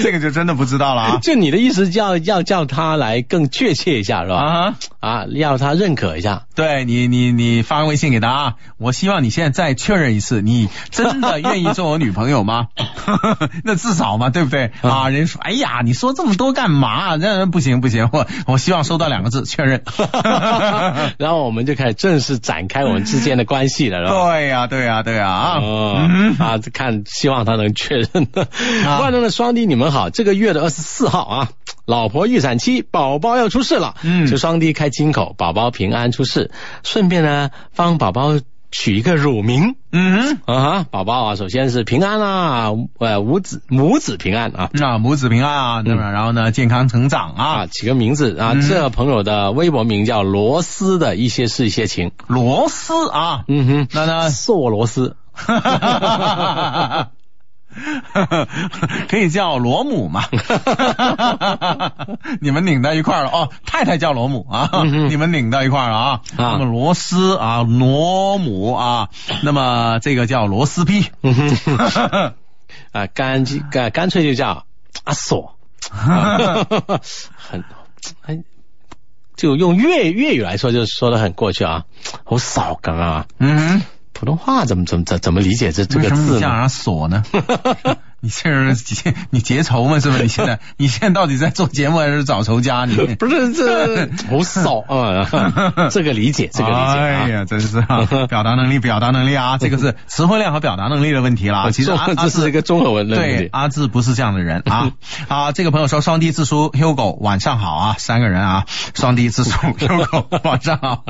[0.02, 1.18] 这个就真的不知道了啊。
[1.22, 4.36] 就你的意思叫要叫他来更确切一下是吧？
[4.36, 6.42] 啊，啊，要他认可一下。
[6.54, 8.54] 对你，你你发个微信给他啊！
[8.78, 12.68] 我希望你现在再确认一次，你真的愿意做我女朋友吗？
[13.64, 15.08] 那至少嘛，对不对啊？
[15.08, 17.16] 人家说，哎呀，你说这么多干嘛？
[17.16, 19.82] 那不行不行，我我希望收到两个字，确认。
[21.18, 24.08] 然后我们就开始正式展开我们之间的关系了？
[24.08, 25.60] 对呀、对呀、对呀啊！
[26.38, 28.08] 啊，看希望他能确认
[29.00, 31.48] 万能的双低，你们好，这个月的二十四号啊，
[31.86, 36.50] 老婆预产期，宝宝要出世了，嗯就双低开金口，宝宝平安出世，
[36.82, 38.32] 顺便呢帮宝宝
[38.78, 39.74] 取一个乳名。
[39.90, 44.68] 嗯啊哈，宝宝啊，首先是平安啊，呃，母子母子平安啊。
[44.74, 47.44] 那，啊，母子平安啊，那么然后呢，健康成长啊。
[47.44, 48.60] 啊，，起个名字啊，嗯。
[48.68, 54.28] 这朋友的微博名叫罗斯的一些事一些情，罗斯啊，嗯哼，那呢？
[54.30, 55.16] 索罗斯，
[59.08, 60.24] 可以叫罗姆嘛？
[62.40, 66.10] 你们拧到一块儿了哦，太太叫罗姆啊，嗯你们拧到一块儿了啊。
[66.36, 69.08] 啊那么罗斯啊，罗姆啊，
[69.42, 71.10] 那么这个叫螺丝批。
[72.92, 74.64] 啊，干干干脆就叫
[75.04, 75.56] 阿索，
[75.90, 76.64] 很
[77.36, 77.64] 很
[78.24, 78.38] 哎，
[79.36, 81.84] 就用粤粤语来说，就说的很过去啊，
[82.24, 83.26] 好少梗啊。
[83.38, 83.82] 嗯，
[84.18, 87.22] 普通话怎么怎么怎怎么理解这这个字叫锁呢？
[88.20, 90.00] 你这是结你结仇吗？
[90.00, 90.22] 是不是？
[90.22, 92.86] 你现在 你现在到底在做节目还是找仇家？
[92.86, 95.28] 你不是这好少啊，
[95.92, 96.94] 这个理解，这个理解啊。
[96.94, 101.70] 哎呀，真是啊，表达能力，表达能力啊，这个是词汇量和表达能力的问题啦。
[101.70, 103.36] 其实阿这是一个综合文的问题。
[103.36, 104.92] 对阿志不是这样的人啊
[105.28, 105.52] 啊！
[105.52, 111.04] 这个朋友说双低字书 Hugo 晚上好啊，三个人啊，双低字书 Hugo 晚上好。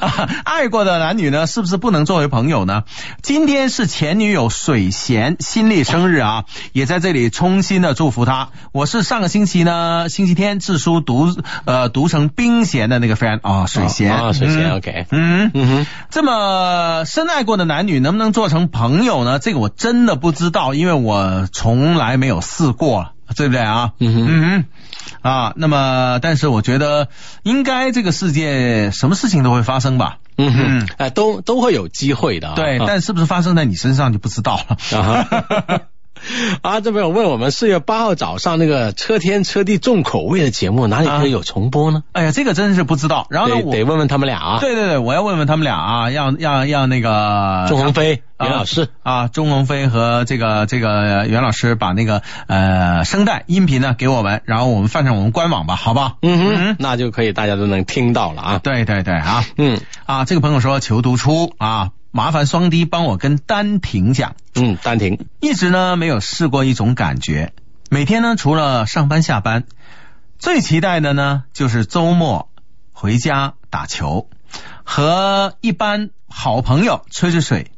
[0.00, 2.84] 啊， 爱过的男女呢，是不是不能作为朋友呢？
[3.22, 8.50] 今天是前女友水贤新历生日啊，也在这里衷心的祝福她。
[8.72, 14.14] 我是上个星期呢，星期天自书读呃读成冰贤的那个 friend 啊，水贤。
[14.14, 14.76] 啊水贤嗯。
[14.76, 15.50] OK 嗯。
[15.54, 19.38] 嗯哼，这么深爱过的男女能不能做成朋友呢？
[19.38, 23.92] 这个我真的不知道，因为我从来没有试过，对不对啊？
[23.98, 24.64] 嗯哼嗯哼。
[25.22, 27.08] 啊，那么，但是我觉得
[27.42, 30.18] 应该这个世界什么事情都会发生吧？
[30.36, 32.54] 嗯哼嗯，哎，都都会有机会的啊。
[32.56, 35.82] 对，啊但是不是发生在你身上就不知道了。
[36.62, 42.02] 啊，这边有问我们四月八号早上那个车天车地重口味的节目哪里可以有重播呢？
[42.12, 43.26] 哎呀，这个真是不知道。
[43.30, 44.58] 然后呢，我得得问问他们俩啊。
[44.60, 48.88] 对对对，我要问问他们俩啊，要要要那个钟鸿飞、啊袁老师。
[49.02, 56.14] 啊，钟鸿飞和这个这个袁老师把那个呃声带音频呢给我们，然后我们放上我们官网吧，好吧？
[56.22, 58.58] 嗯哼，那就可以大家都能听到了啊。
[58.58, 60.24] 对对对啊嗯啊！
[60.24, 67.54] 这个朋友说求读出啊，麻烦双低帮我跟丹婷讲，嗯，丹婷，一直呢没有试过一种感觉，
[67.88, 69.64] 每天呢除了上班下班，
[70.38, 72.50] 最期待的呢就是周末
[72.92, 74.28] 回家打球，
[74.84, 77.70] 和一般好朋友吹吹水。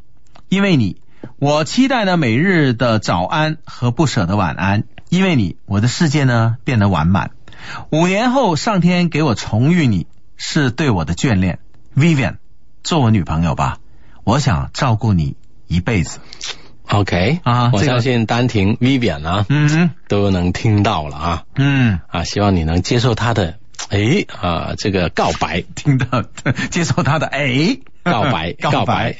[0.49, 1.01] 因为你，
[1.39, 4.83] 我期待呢每日的早安和不舍的晚安。
[5.11, 7.31] 因为你，我的世界呢变得完满。
[7.91, 11.61] 五年后，上天给我重遇你，是对我的眷恋。
[11.97, 12.39] Vivian，
[12.83, 13.79] 做我女朋友吧，
[14.25, 15.37] 我想照顾你
[15.69, 16.19] 一辈子。
[16.91, 19.91] OK 啊我相信丹婷、Vivian 啊，嗯。
[20.09, 21.45] 都能听到了啊。
[21.57, 23.55] 嗯，啊，希望你能接受他的
[23.89, 26.23] 哎啊这个告白，听到
[26.71, 27.79] 接受他的哎。
[28.03, 29.17] 告白， 告白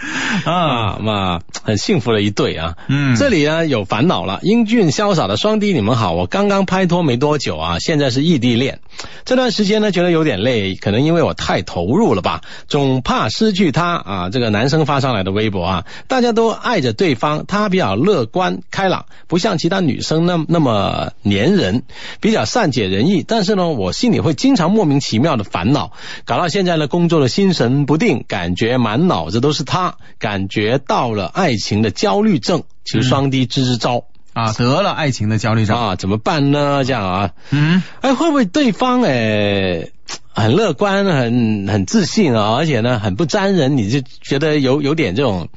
[0.44, 2.76] 啊，啊，那很幸福的一对啊。
[2.88, 4.40] 嗯这里呢有烦恼了。
[4.42, 8.80] 英俊潇洒的双低，你们好，我刚刚拍拖没多久啊，现在是异地恋。
[9.24, 14.30] 这段时间呢，觉得有点累，可能因为我太投入了吧，总怕失去他啊。
[14.30, 21.82] 这个男生发上来的微博啊，大家都爱着对方，他比较乐观开朗，不像其他女生那那么粘人，
[22.20, 23.24] 比较善解人意。
[23.26, 25.92] 但是呢，我心里会经常莫名其妙的烦恼，
[26.24, 34.04] 搞到现在呢，工作的心神不定，感觉满脑子都是他，感觉到了爱情的焦虑症，请双低支支招。
[34.32, 35.76] 啊，得了爱情的焦虑症。
[35.76, 36.84] 啊，怎么办呢？
[36.84, 39.88] 这样啊，嗯，哎，会不会对方哎
[40.32, 45.48] 很乐观、很很自信啊，而且呢很不粘人，你就觉得有有点这种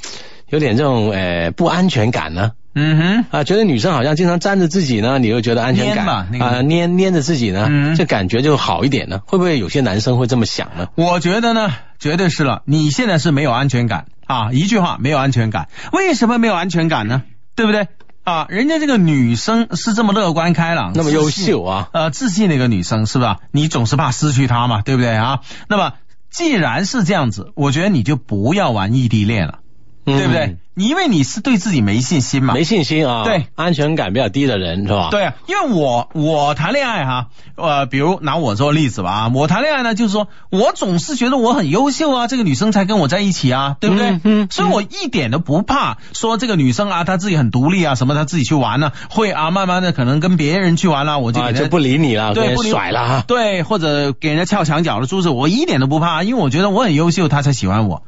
[0.50, 2.54] 有点这种哎不安全感呢？
[2.76, 9.22] 嗯哼，啊，觉得女生好像经常粘着自己呢，你又觉得安全感啊，粘粘着自己呢，嗯这感觉就好一点呢。
[9.28, 10.88] 会不会有些男生会这么想呢？
[10.96, 12.64] 我觉得呢，绝对是了。
[12.66, 15.68] 你现在是没有安全感，啊，一句话，没有安全感。
[15.92, 17.24] 为什么没有安全感呢？
[17.56, 17.88] 对不对？
[18.24, 23.40] 啊，人家这个女生是这么乐观开朗，那么优秀啊，呃，自信的一个女生是吧？
[23.52, 25.42] 你总是怕失去她嘛，对不对啊？
[25.68, 25.94] 那么
[26.30, 29.60] 既然是这样子，我觉得你就不要玩异地恋了，
[30.06, 30.58] 对不对嗯？
[30.76, 44.10] 你因为你是对自己没信心嘛，没信心啊，对，安全感比较低的人是吧？，对啊，因为我我谈恋爱哈，呃，比如拿我做例子吧啊，我谈恋爱呢，就是说我总是觉得我很优秀啊，这个女生才跟我在一起啊，对不对？
[44.10, 53.24] 嗯嗯所以我一点都不怕说这个女生啊，她自己很独立啊，什么她自己去玩呢、会啊，慢慢的可能跟别人去玩了、我就就不理你了，对，不理甩了哈。
[53.28, 58.02] 对，或者给人家撬墙角的珠子，我一点都不怕，因为我觉得我很优秀，她才喜欢我。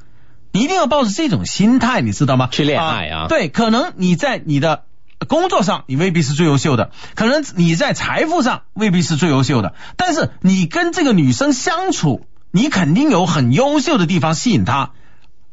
[0.56, 2.48] 你一定要抱着这种心态，你知道吗？
[2.50, 4.84] 去恋爱啊对，可能你在你的
[5.28, 14.92] 工作上你未必是最优秀的，可能你在财富上未必是最优秀的，但是你跟这个女生相处，你肯定有很优秀的地方吸引她，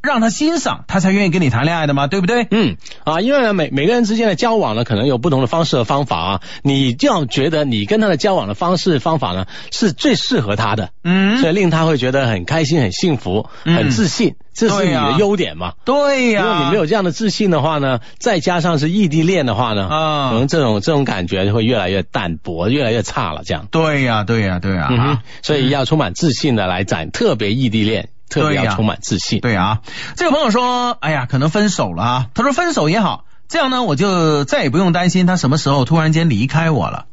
[0.03, 2.46] 让他欣赏，他才愿意跟你谈恋爱的嘛，对不对？
[2.50, 6.40] 嗯啊，因为呢，每每个人之间的交往呢，可能有不同的方式和方法啊。
[6.62, 15.74] 你就要觉得你跟他的交往的方式方法呢，是最适合他的，嗯所以令他会觉得很开心、很幸福、嗯很自信，这是你的优点嘛。
[15.84, 23.42] 对呀、如果你没有这样的自信的话呢，再加上是异地恋的话呢，啊可能这种这种感觉就会越来越淡薄，越来越差了。
[23.44, 29.41] 这样，对呀、对呀、对呀、嗯啊，所以要充满自信的来展，特别异地恋，特别要充满自信。
[29.41, 29.80] 对啊，
[30.16, 32.26] 这个朋友说，哎呀，可能分手了啊。
[32.35, 37.07] 他说分手也好，这样呢，我就再也不用担心他什么时候突然间离开我了。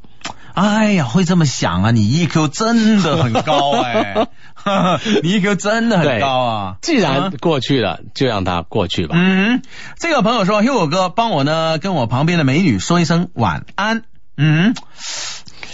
[0.53, 1.91] 哎呀，会这么想啊？
[1.91, 4.27] 你 EQ 真的很高哎、
[5.23, 6.75] 你 EQ 真的很高啊。
[6.81, 9.15] 既然啊过去了，就让它过去吧。
[9.17, 9.61] 嗯，
[9.97, 14.03] 这个朋友说，Hugo 哥，帮我呢跟我旁边的美女说一声晚安。
[14.41, 14.73] 嗯，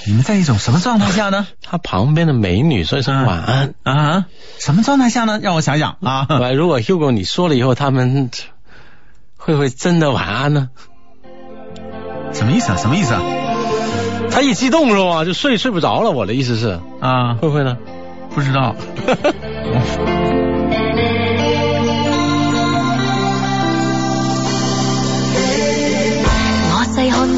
[0.07, 1.47] 你们在一种什么状态下呢？
[1.63, 3.73] 他旁边的美女说一声晚安。
[3.83, 4.25] 啊，
[4.59, 5.39] 什么状态下呢？
[5.41, 6.27] 让我想想啊。
[6.53, 8.29] 如果 Hugo 你说了以后，他们
[9.37, 10.69] 会不会真的晚安呢？
[12.33, 12.77] 什么意思啊？
[12.77, 13.21] 什么意思啊？
[14.29, 16.11] 他一激动是吧，就睡睡不着了。
[16.11, 17.77] 我的意思是，啊，会不会呢？
[18.33, 18.75] 不知道。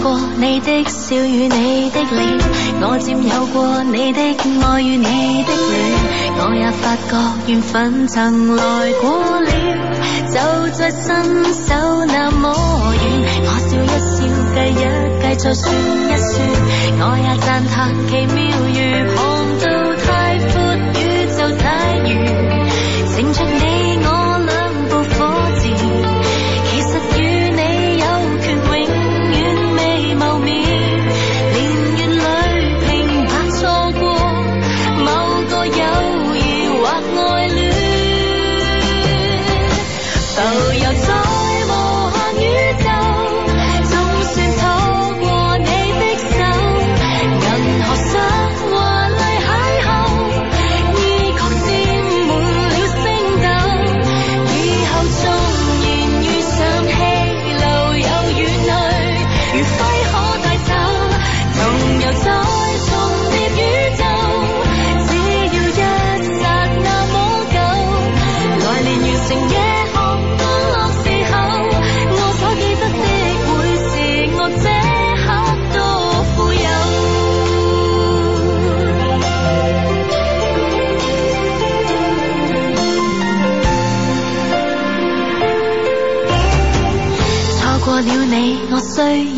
[0.07, 2.39] 过你的笑与你的脸，
[2.79, 4.21] 我占有过你的
[4.63, 5.03] 爱与你
[5.43, 5.75] 的恋，
[6.39, 7.11] 我也发觉
[7.47, 8.63] 缘分曾来
[9.01, 9.51] 过了，
[10.31, 10.35] 就
[10.77, 12.55] 在伸手那么
[12.95, 13.03] 远。
[13.43, 14.23] 我笑一笑，
[14.55, 14.81] 计一计，
[15.21, 16.31] 再算一算，
[17.01, 17.75] 我也赞叹
[18.07, 18.79] 奇妙如
[19.13, 19.19] 航
[19.59, 19.65] 道
[20.05, 20.07] 太
[20.47, 20.55] 阔，
[21.01, 21.03] 宇
[21.35, 21.67] 宙太
[22.07, 22.07] 遠，
[23.13, 23.66] 乘着你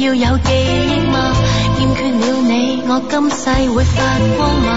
[0.10, 1.34] 要有記憶嗎？
[1.78, 4.02] 欠缺了你，我今世會發
[4.38, 4.68] 光嗎？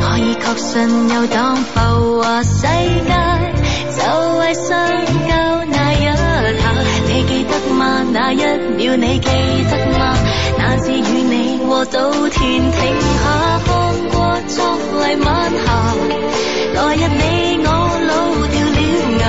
[0.00, 1.74] 我已確信遊蕩浮
[2.22, 3.10] 華世界，
[3.96, 3.98] 就
[4.38, 4.68] 係相
[5.26, 5.30] 交
[5.66, 6.62] 那一刻。
[7.08, 7.82] 你記得嗎？
[8.12, 9.28] 那一秒你記
[9.68, 10.16] 得嗎？
[10.58, 12.38] 那次與你和稻田
[12.70, 13.68] 停下，看
[14.10, 14.14] 過
[14.46, 15.66] 昨麗晚霞。
[16.74, 17.66] 來日你我
[18.06, 18.10] 老
[18.46, 18.80] 掉了
[19.18, 19.24] 牙，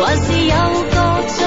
[0.00, 0.54] 還是有
[0.94, 0.96] 個
[1.26, 1.42] 最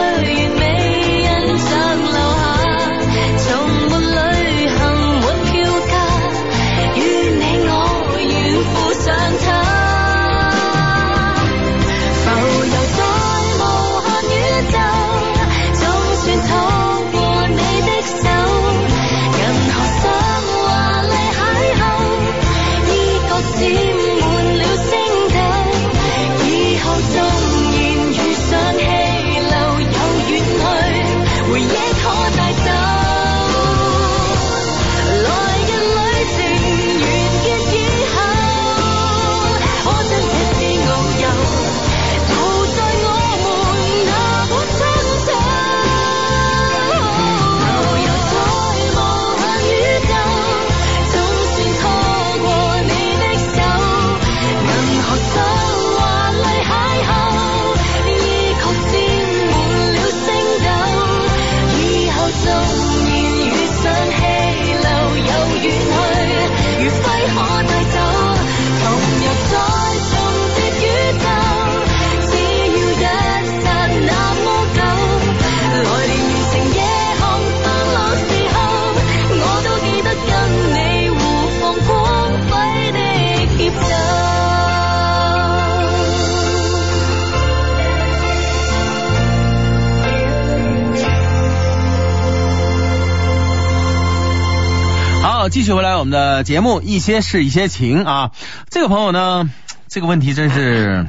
[96.37, 98.31] 的节目，一些事，一些情啊。
[98.69, 99.49] 这个朋友呢，
[99.87, 101.07] 这个问题真是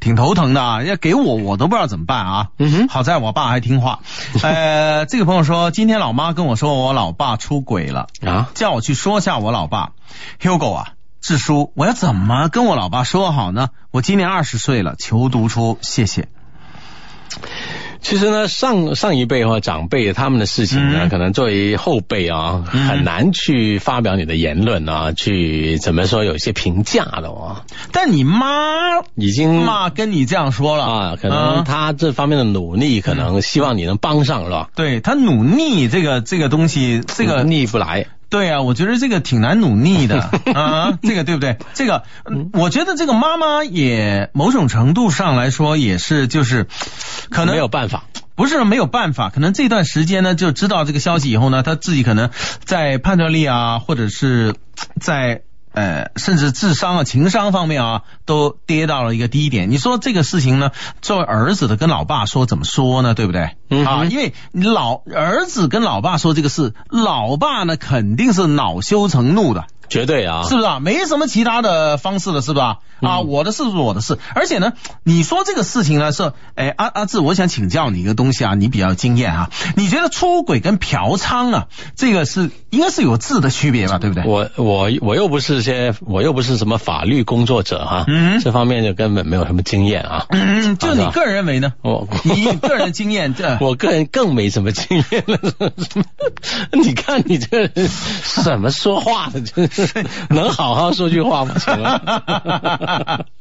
[0.00, 2.48] 挺头疼的啊，要给我我都不知道怎么办啊。
[2.58, 4.00] 嗯哼好在我爸还听话。
[4.42, 9.92] 呃， 这个朋友说，今天老妈跟我说我老爸出轨了，啊，叫我去说下我老爸。
[10.40, 13.68] Hugo 啊，志叔，我要怎么跟我老爸说好呢？
[13.90, 16.28] 我今年二十岁了，求读出，谢谢。
[18.04, 21.08] 其实呢，上上一辈或长辈他们的事情呢，嗯。
[21.08, 22.86] 可能作为后辈啊，嗯。
[22.86, 30.84] 很难去发表你的言论啊，去怎么说有一些评价的哦，但你妈已经妈跟你这样说了。
[30.84, 34.68] 啊，可嗯能他这方面的努力，可能希望你能帮上，是吧？
[34.76, 40.20] 对他努力这个这个东西，这个逆不来，对啊，我觉得这个挺难努力的
[40.54, 41.58] 啊，这个对不对？
[41.74, 46.66] 这个，嗯我觉得这个妈妈也某种程度上来说也是就是，
[47.30, 48.04] 可能没有办法。
[48.36, 52.30] 不是没有办法，可能这段时间呢就知道这个消息以后呢，他自己可能
[52.64, 54.54] 在判断力啊，或者是
[55.00, 55.42] 在。
[55.74, 59.70] 呃，甚至智商啊、情商方面啊，都跌到了一个低点。
[59.70, 60.70] 你说这个事情呢，
[61.02, 63.12] 作为儿子的跟老爸说怎么说呢？
[63.14, 63.56] 对不对？
[63.68, 69.66] 嗯啊，因为老儿子跟老爸说这个事，老爸呢肯定是恼羞成怒的。
[69.88, 70.80] 绝对啊，是不是啊？
[70.80, 72.78] 没什么其他的方式了，是吧？
[73.00, 74.72] 啊，嗯我的事是我的事，而且呢，
[75.02, 81.66] 你说这个事情呢是，哎，阿阿志，我想请教你一个东西啊，你比较有经验啊，你觉得出轨跟嫖娼啊，
[81.96, 84.24] 这个是应该是有质的区别吧，对不对？
[84.24, 90.26] 我我我又不是些，我又不是什么法律工作者哈，嗯这方面就根本没有什么经验啊。
[90.30, 91.72] 嗯，就你个人认为呢？
[91.82, 95.38] 我你个人经验，这 我个人更没什么经验了。
[96.72, 97.68] 你看你这
[98.42, 99.73] 怎么说话的，真是
[100.30, 101.54] 能好好说句话吗？
[101.58, 103.24] 请问？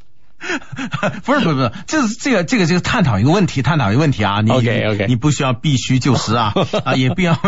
[1.24, 6.54] 不是不是不是，这是这个这个这个探讨一个问题，探讨一个问题啊，你 OK，OK 你不需要必须就实啊
[6.84, 7.40] 啊，也不要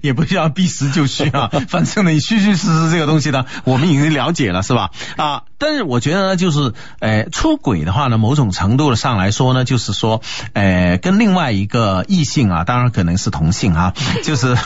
[0.00, 4.92] 也不需要必实就虚啊，反正呢，你虚虚实实这个东西呢，我们已经了解了是吧？
[5.16, 14.56] 啊，但是我觉得呢，就是呃出轨的话呢，某种程度上来说呢，就是说呃跟另外一个异性啊，当然可能是同性啊，就是。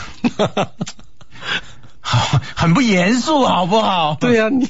[2.09, 4.15] 好， 很不严肃，好不好？
[4.19, 4.67] 对呀、你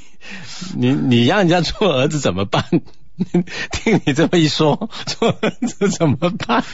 [0.76, 2.66] 你你让人家做儿子怎么办？
[3.72, 6.66] 听你这么一说，做儿子怎么办？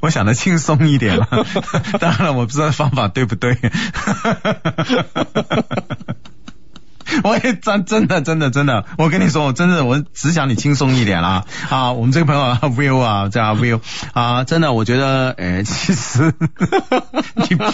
[0.00, 1.28] 我想的轻松一点了，
[1.98, 3.56] 当然了，我不知道方法对不对。
[7.24, 11.92] 我也真真的真的真的，我跟你说，我真的我只想你轻松一点啦啊！
[11.92, 13.80] 我们这个朋友啊， Will 啊，叫 Will
[14.12, 16.32] 啊，真的，我觉得，哎， 其实
[17.34, 17.64] 你不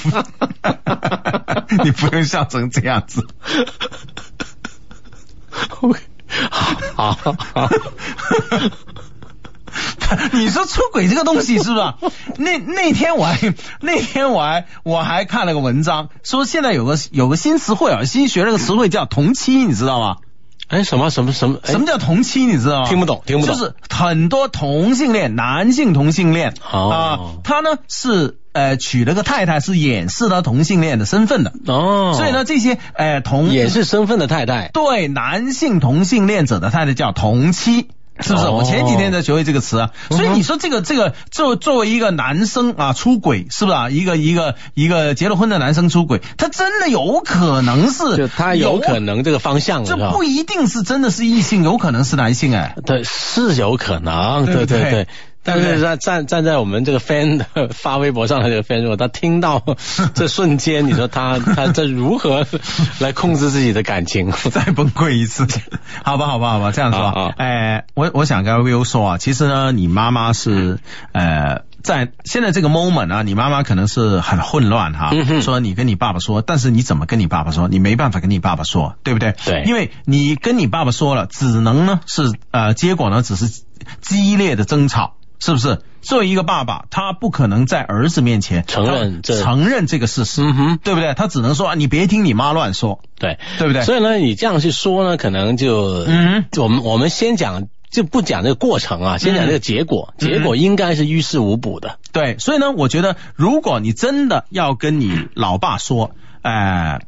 [1.84, 3.26] 你不用笑成这样子。
[6.94, 7.68] 好好好，
[10.32, 11.96] 你说出轨这个东西是不是啊？
[12.38, 20.16] 那那天我还 那天我还我还看了个文章，说现在有个有个新词汇啊，新学了个词汇叫同妻，你知道吗？
[20.68, 21.58] 哎，什么什么什么？
[21.64, 22.44] 哎什么叫同妻？
[22.44, 22.88] 你知道吗？
[22.88, 31.52] 听不懂听不懂就是很多同性恋，男性同性恋哦啊，他呢是呃娶了个太太，是掩饰他同性恋的身份的。
[31.66, 34.68] 哦，所以呢，这些呃同掩饰身份的太太。
[34.74, 37.88] 对男性同性恋者的太太叫同妻。
[38.20, 38.46] 是不是？
[38.46, 43.90] 哦我前几天在学会这个词啊，所以你说这个这个作作为一个男生啊出轨，是不是啊？
[43.90, 52.74] 一个一个一个结了婚的男生出轨，他真的有可能是，就他有可，能这个方向这不一定是真的是异性，有可能是男性哎。
[52.84, 55.08] 对，是有可能，对对对。
[55.42, 59.64] 但是站站站在我们这个 fan 的发微博上的这个 fan，如果他听到
[60.14, 62.46] 这瞬间，你说他他这如何
[62.98, 64.30] 来控制自己的感情？
[64.52, 65.46] 再崩溃一次，
[66.04, 70.78] 好吧，好吧，好吧，这样说啊啊，哎、我我想跟 Will 说啊，其实呢，你妈妈是
[71.12, 75.10] 呃，在现在这个 moment 啊，你妈妈可能是很混乱哈，
[75.40, 77.68] 说你跟你爸爸说，但是你怎么跟你爸爸说？
[77.68, 79.34] 你没办法跟你爸爸说，对不对？
[79.44, 83.62] 对因为你跟你爸爸说了，只能呢是呃，结果呢只是
[84.00, 85.14] 激烈的争吵。
[85.38, 85.80] 是不是？
[86.00, 91.12] 作为一个爸爸，他不可能在儿子面前承认这承认这个事实，嗯哼对不对？
[91.14, 93.82] 他只能说啊，你别听你妈乱说，对，对不对？
[93.82, 97.68] 所以呢，你这样去说呢，可能就嗯我们我们先讲。
[97.90, 101.98] 就不讲这个过程啊，先讲这个结果，嗯结果应该是于事无补的。
[102.12, 106.10] 对，所以呢，我觉得如果你真的要跟你老爸说，
[106.42, 107.00] 呃，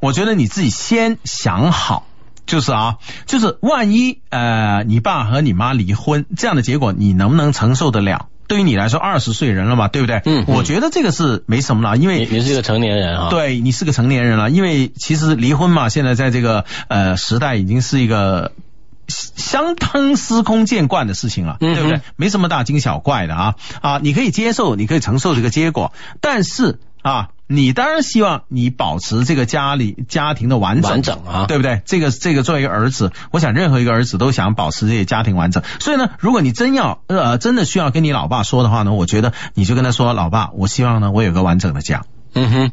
[0.00, 2.06] 我觉得你自己先想好，
[2.46, 8.28] 就是啊，就是万一呃你爸和你妈离婚这样的结果，你能不能承受得了？
[8.46, 10.16] 对于你来说，二十岁人了嘛，对不对？
[10.26, 18.52] 嗯嗯我觉得这个是没什么了，因为你你是一个成年人啊，，对你是个成年人了，因为其实离婚嘛，现在在这个呃时代已经是一个
[19.08, 22.02] 相当司空见惯的事情了，对不对？
[22.16, 31.82] 没什么大惊小怪的啊啊，你可以接受，你可以承受这个结果，但是啊，你当然希望你保持这个家里家庭的完整，完整啊对不对？
[31.84, 35.62] 这个这个作为一个儿子，我想任何一个儿子都想保持这些家庭完整。
[35.80, 42.04] 所以呢，如果你真要呃真的需要跟你老爸说的话呢，我觉得你就跟他说，老爸，我希望呢我有个完整的家。
[42.36, 42.72] 嗯哼，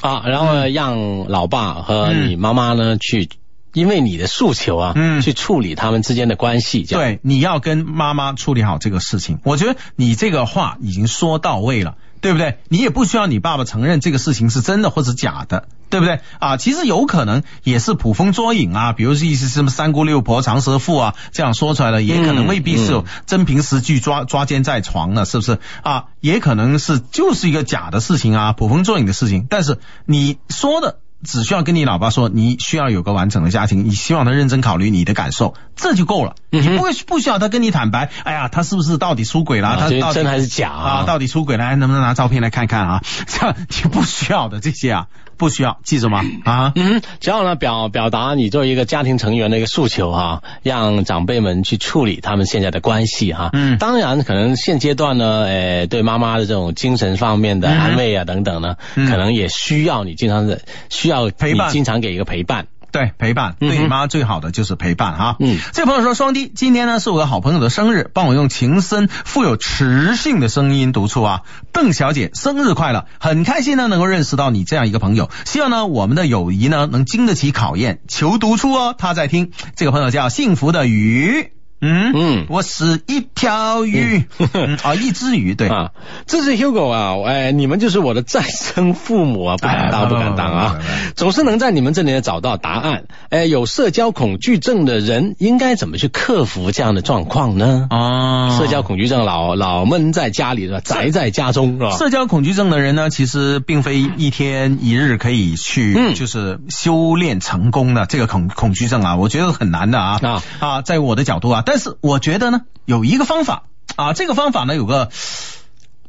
[0.00, 3.28] 啊，然后，让老爸和你妈妈呢去，
[3.72, 9.38] 因为你的诉求啊，嗯去处理他们之间的关系，对，你要跟妈妈处理好这个事情。
[9.44, 12.58] 我觉得你这个话已经说到位了，对不对？
[12.68, 16.20] 你也不需要你爸爸承认这个事情是真的或者假的，对不对？
[16.38, 26.06] 啊，其实有可能也是捕风捉影啊，比如是一些什么三姑六婆长舌妇啊，这样说出来了，也可能未必是有真凭实据抓抓奸在床的，是不是啊？
[26.20, 29.46] 也可能是就是一个假的事情啊，捕风捉影的事情。
[29.48, 30.98] 但是你说的。
[31.26, 36.34] 只需要跟你老爸说，你需要有个完整的家庭，你希望他认真考虑你的感受，这就够了。
[36.52, 39.68] 嗯你不会不需要他跟你坦白，哎呀，他是不是到底出轨了？
[39.68, 40.90] 啊他到底真还是假啊？
[41.00, 41.04] 啊？
[41.04, 41.66] 到底出轨了？
[41.66, 43.02] 还能不能拿照片来看看啊？
[43.26, 45.06] 这样你不需要的这些啊，
[45.36, 46.24] 不需要，记住吗？
[46.44, 53.78] 啊，嗯，只要呢表表达你作为一个家庭成员的一个诉求哈、让长辈们去处理他们现在的关系哈、嗯。
[53.78, 57.78] 当然可能现阶段呢，呃，对妈妈的这种精神方面的嗯。
[57.78, 59.10] 安慰啊等等呢，嗯。
[59.10, 60.60] 可能也需要你经常的
[60.90, 61.32] 需要你
[61.70, 62.66] 经常给一个陪伴。
[62.96, 65.36] 对，陪伴对你妈最好的就是陪伴哈。
[65.38, 71.42] 嗯这位朋友说，双低，今天呢是我的好朋友的生日，帮我用情深富有磁性的声音读出啊，
[71.72, 78.94] 邓小姐生日快乐，很开心呢能够认识到你这样一个朋友，希望呢我们的友谊呢能经得起考验，求读出哦。
[78.96, 81.55] 他在听，这个朋友叫幸福的鱼。
[81.80, 82.12] 嗯？
[82.14, 82.46] 嗯。
[82.48, 84.76] 我是一条鱼，嗯。
[84.82, 85.90] 啊， 一只鱼，对，啊，
[86.26, 90.78] 这是 Hugo 啊，哎，你们就是我的再生父母啊，不敢当，哎不敢当啊。
[91.14, 93.04] 总是能在你们这里找到答案。
[93.30, 97.86] 哎，有社交恐惧症的人应该怎么去克服这样的状况呢？
[97.90, 100.80] 啊社交恐惧症老老闷在家里是吧？
[100.84, 101.90] 宅在家中是吧？
[101.96, 106.14] 社交恐惧症的人呢，其实并非一天一日可以去嗯。
[106.14, 110.20] 就是修炼成功的这个恐恐惧症啊，我觉得很难的啊。
[110.22, 110.42] 啊。
[110.60, 113.64] 啊，在我的角度啊，但是我觉得呢，有一个方法
[113.96, 115.10] 啊，这个方法呢有个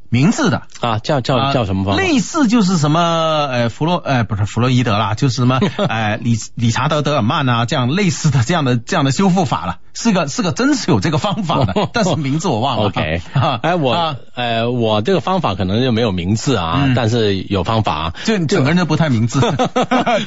[0.09, 0.61] 名字的。
[0.79, 2.01] 啊，叫叫啊叫什么方法？
[2.01, 12.85] 类似就是什么呃弗洛呃不是弗洛伊德啦，就是什么 呃理理查德德尔曼啊这样类似的这样的这样的修复法了，是个是个真是有这个方法的， 但是名字我忘了。
[12.85, 18.13] OK，啊哎，我、啊呃，我这个方法可能就没有名字啊，嗯但是有方法啊。
[18.23, 19.39] 就整个人都不太明智，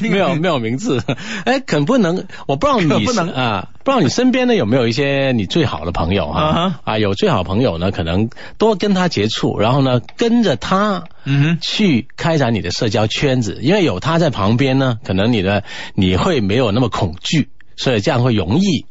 [0.01, 1.01] 没有没有名字，
[1.45, 11.05] 哎，可不能，我不知道你不能啊，不知道你身边呢有没有一些你最好的朋友啊啊，有最好朋友呢，可能多跟他接触，然后呢跟着他。
[11.25, 11.59] 嗯。
[11.61, 15.63] 去开展你的社交圈子，因为有他在旁边呢，可能你的
[15.95, 18.87] 你会没有那么恐惧，所以这样会容易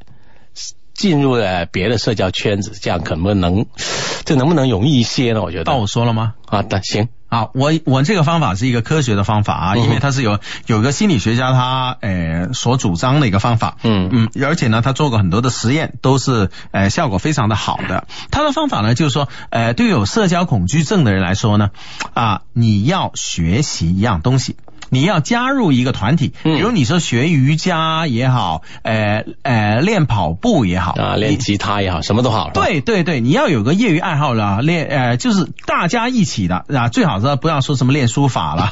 [0.99, 3.65] 进入了别的社交圈子，这样可不能，
[4.25, 5.41] 这能不能容易一些呢？
[5.41, 6.33] 我觉得到我说了吗？
[6.45, 18.05] 啊，但行，啊，我我这个方法是一个科学的方法啊，因为它是有有个心理学家他呃所主张的一个方法，嗯嗯，而且呢，他做过很多的实验，都是呃效果非常的好的。
[18.29, 21.69] 他的方法呢，就是说，呃，对有社交恐惧症的人来说呢，
[22.13, 24.57] 啊，你要学习一样东西。
[24.89, 38.71] 你要加入一个团体，嗯比如你说学瑜伽也好，呃呃练跑步也好啊，练吉他也好，什么都好，对对对，你要有个业余爱好了，练呃，就是大家一起的啊，最好是不要说什么练书法了，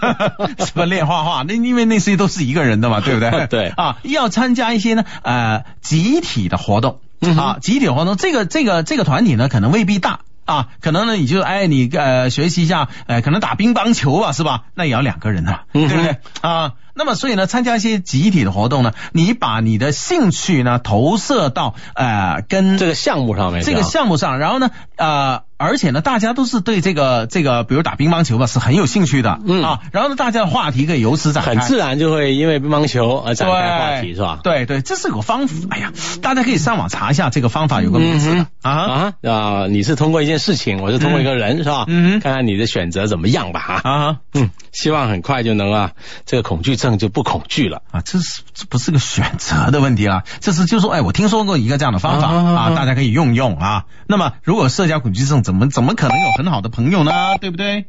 [0.58, 3.46] 什么练画画，那因为那些都是一个人的嘛，对不对？
[3.48, 7.00] 对啊，要参加一些呢呃集体的活动
[7.38, 10.20] 啊，集体活动，这个这个这个团体呢可能未必大。
[10.46, 14.62] 啊，可能呢，你就哎，你呃学习一下，呃，可能打乒乓球吧，是吧？
[14.74, 16.16] 那也要两个人的嘛，嗯对不对？
[16.40, 34.40] 啊，那么所以呢，参加一些集体的活动呢，你把你的兴趣呢投射到呃跟这个项目上面，这个项目上，然后呢，呃，而且呢，大家都是对这个这个，比如打乒乓球吧，是很有兴趣的，嗯啊，然后呢，大家的话题可以由此展开，很自然就会因为乒乓球而展开话题，是吧？
[34.42, 38.72] 对对，这是个方法，哎呀，大家可以上网查一下这个方法，有个名字的、嗯啊。
[38.72, 39.66] 啊啊！
[39.68, 41.84] 你是通过一件事情，我是通过一个人，是吧？
[41.88, 43.90] 嗯看看你的选择怎么样吧，哈。
[43.90, 45.92] 啊嗯，希望很快就能啊，
[46.26, 47.82] 这个恐惧症就不恐惧了。
[47.90, 53.84] 啊，这是这不是个选择的问题了，这是就说，哎，我听说过一个这样的方法啊啊啊啊，大家可以用用啊。
[54.06, 57.38] 那么，如果社交恐惧症，怎么怎么可能有很好的朋友呢？
[57.40, 57.84] 对不对？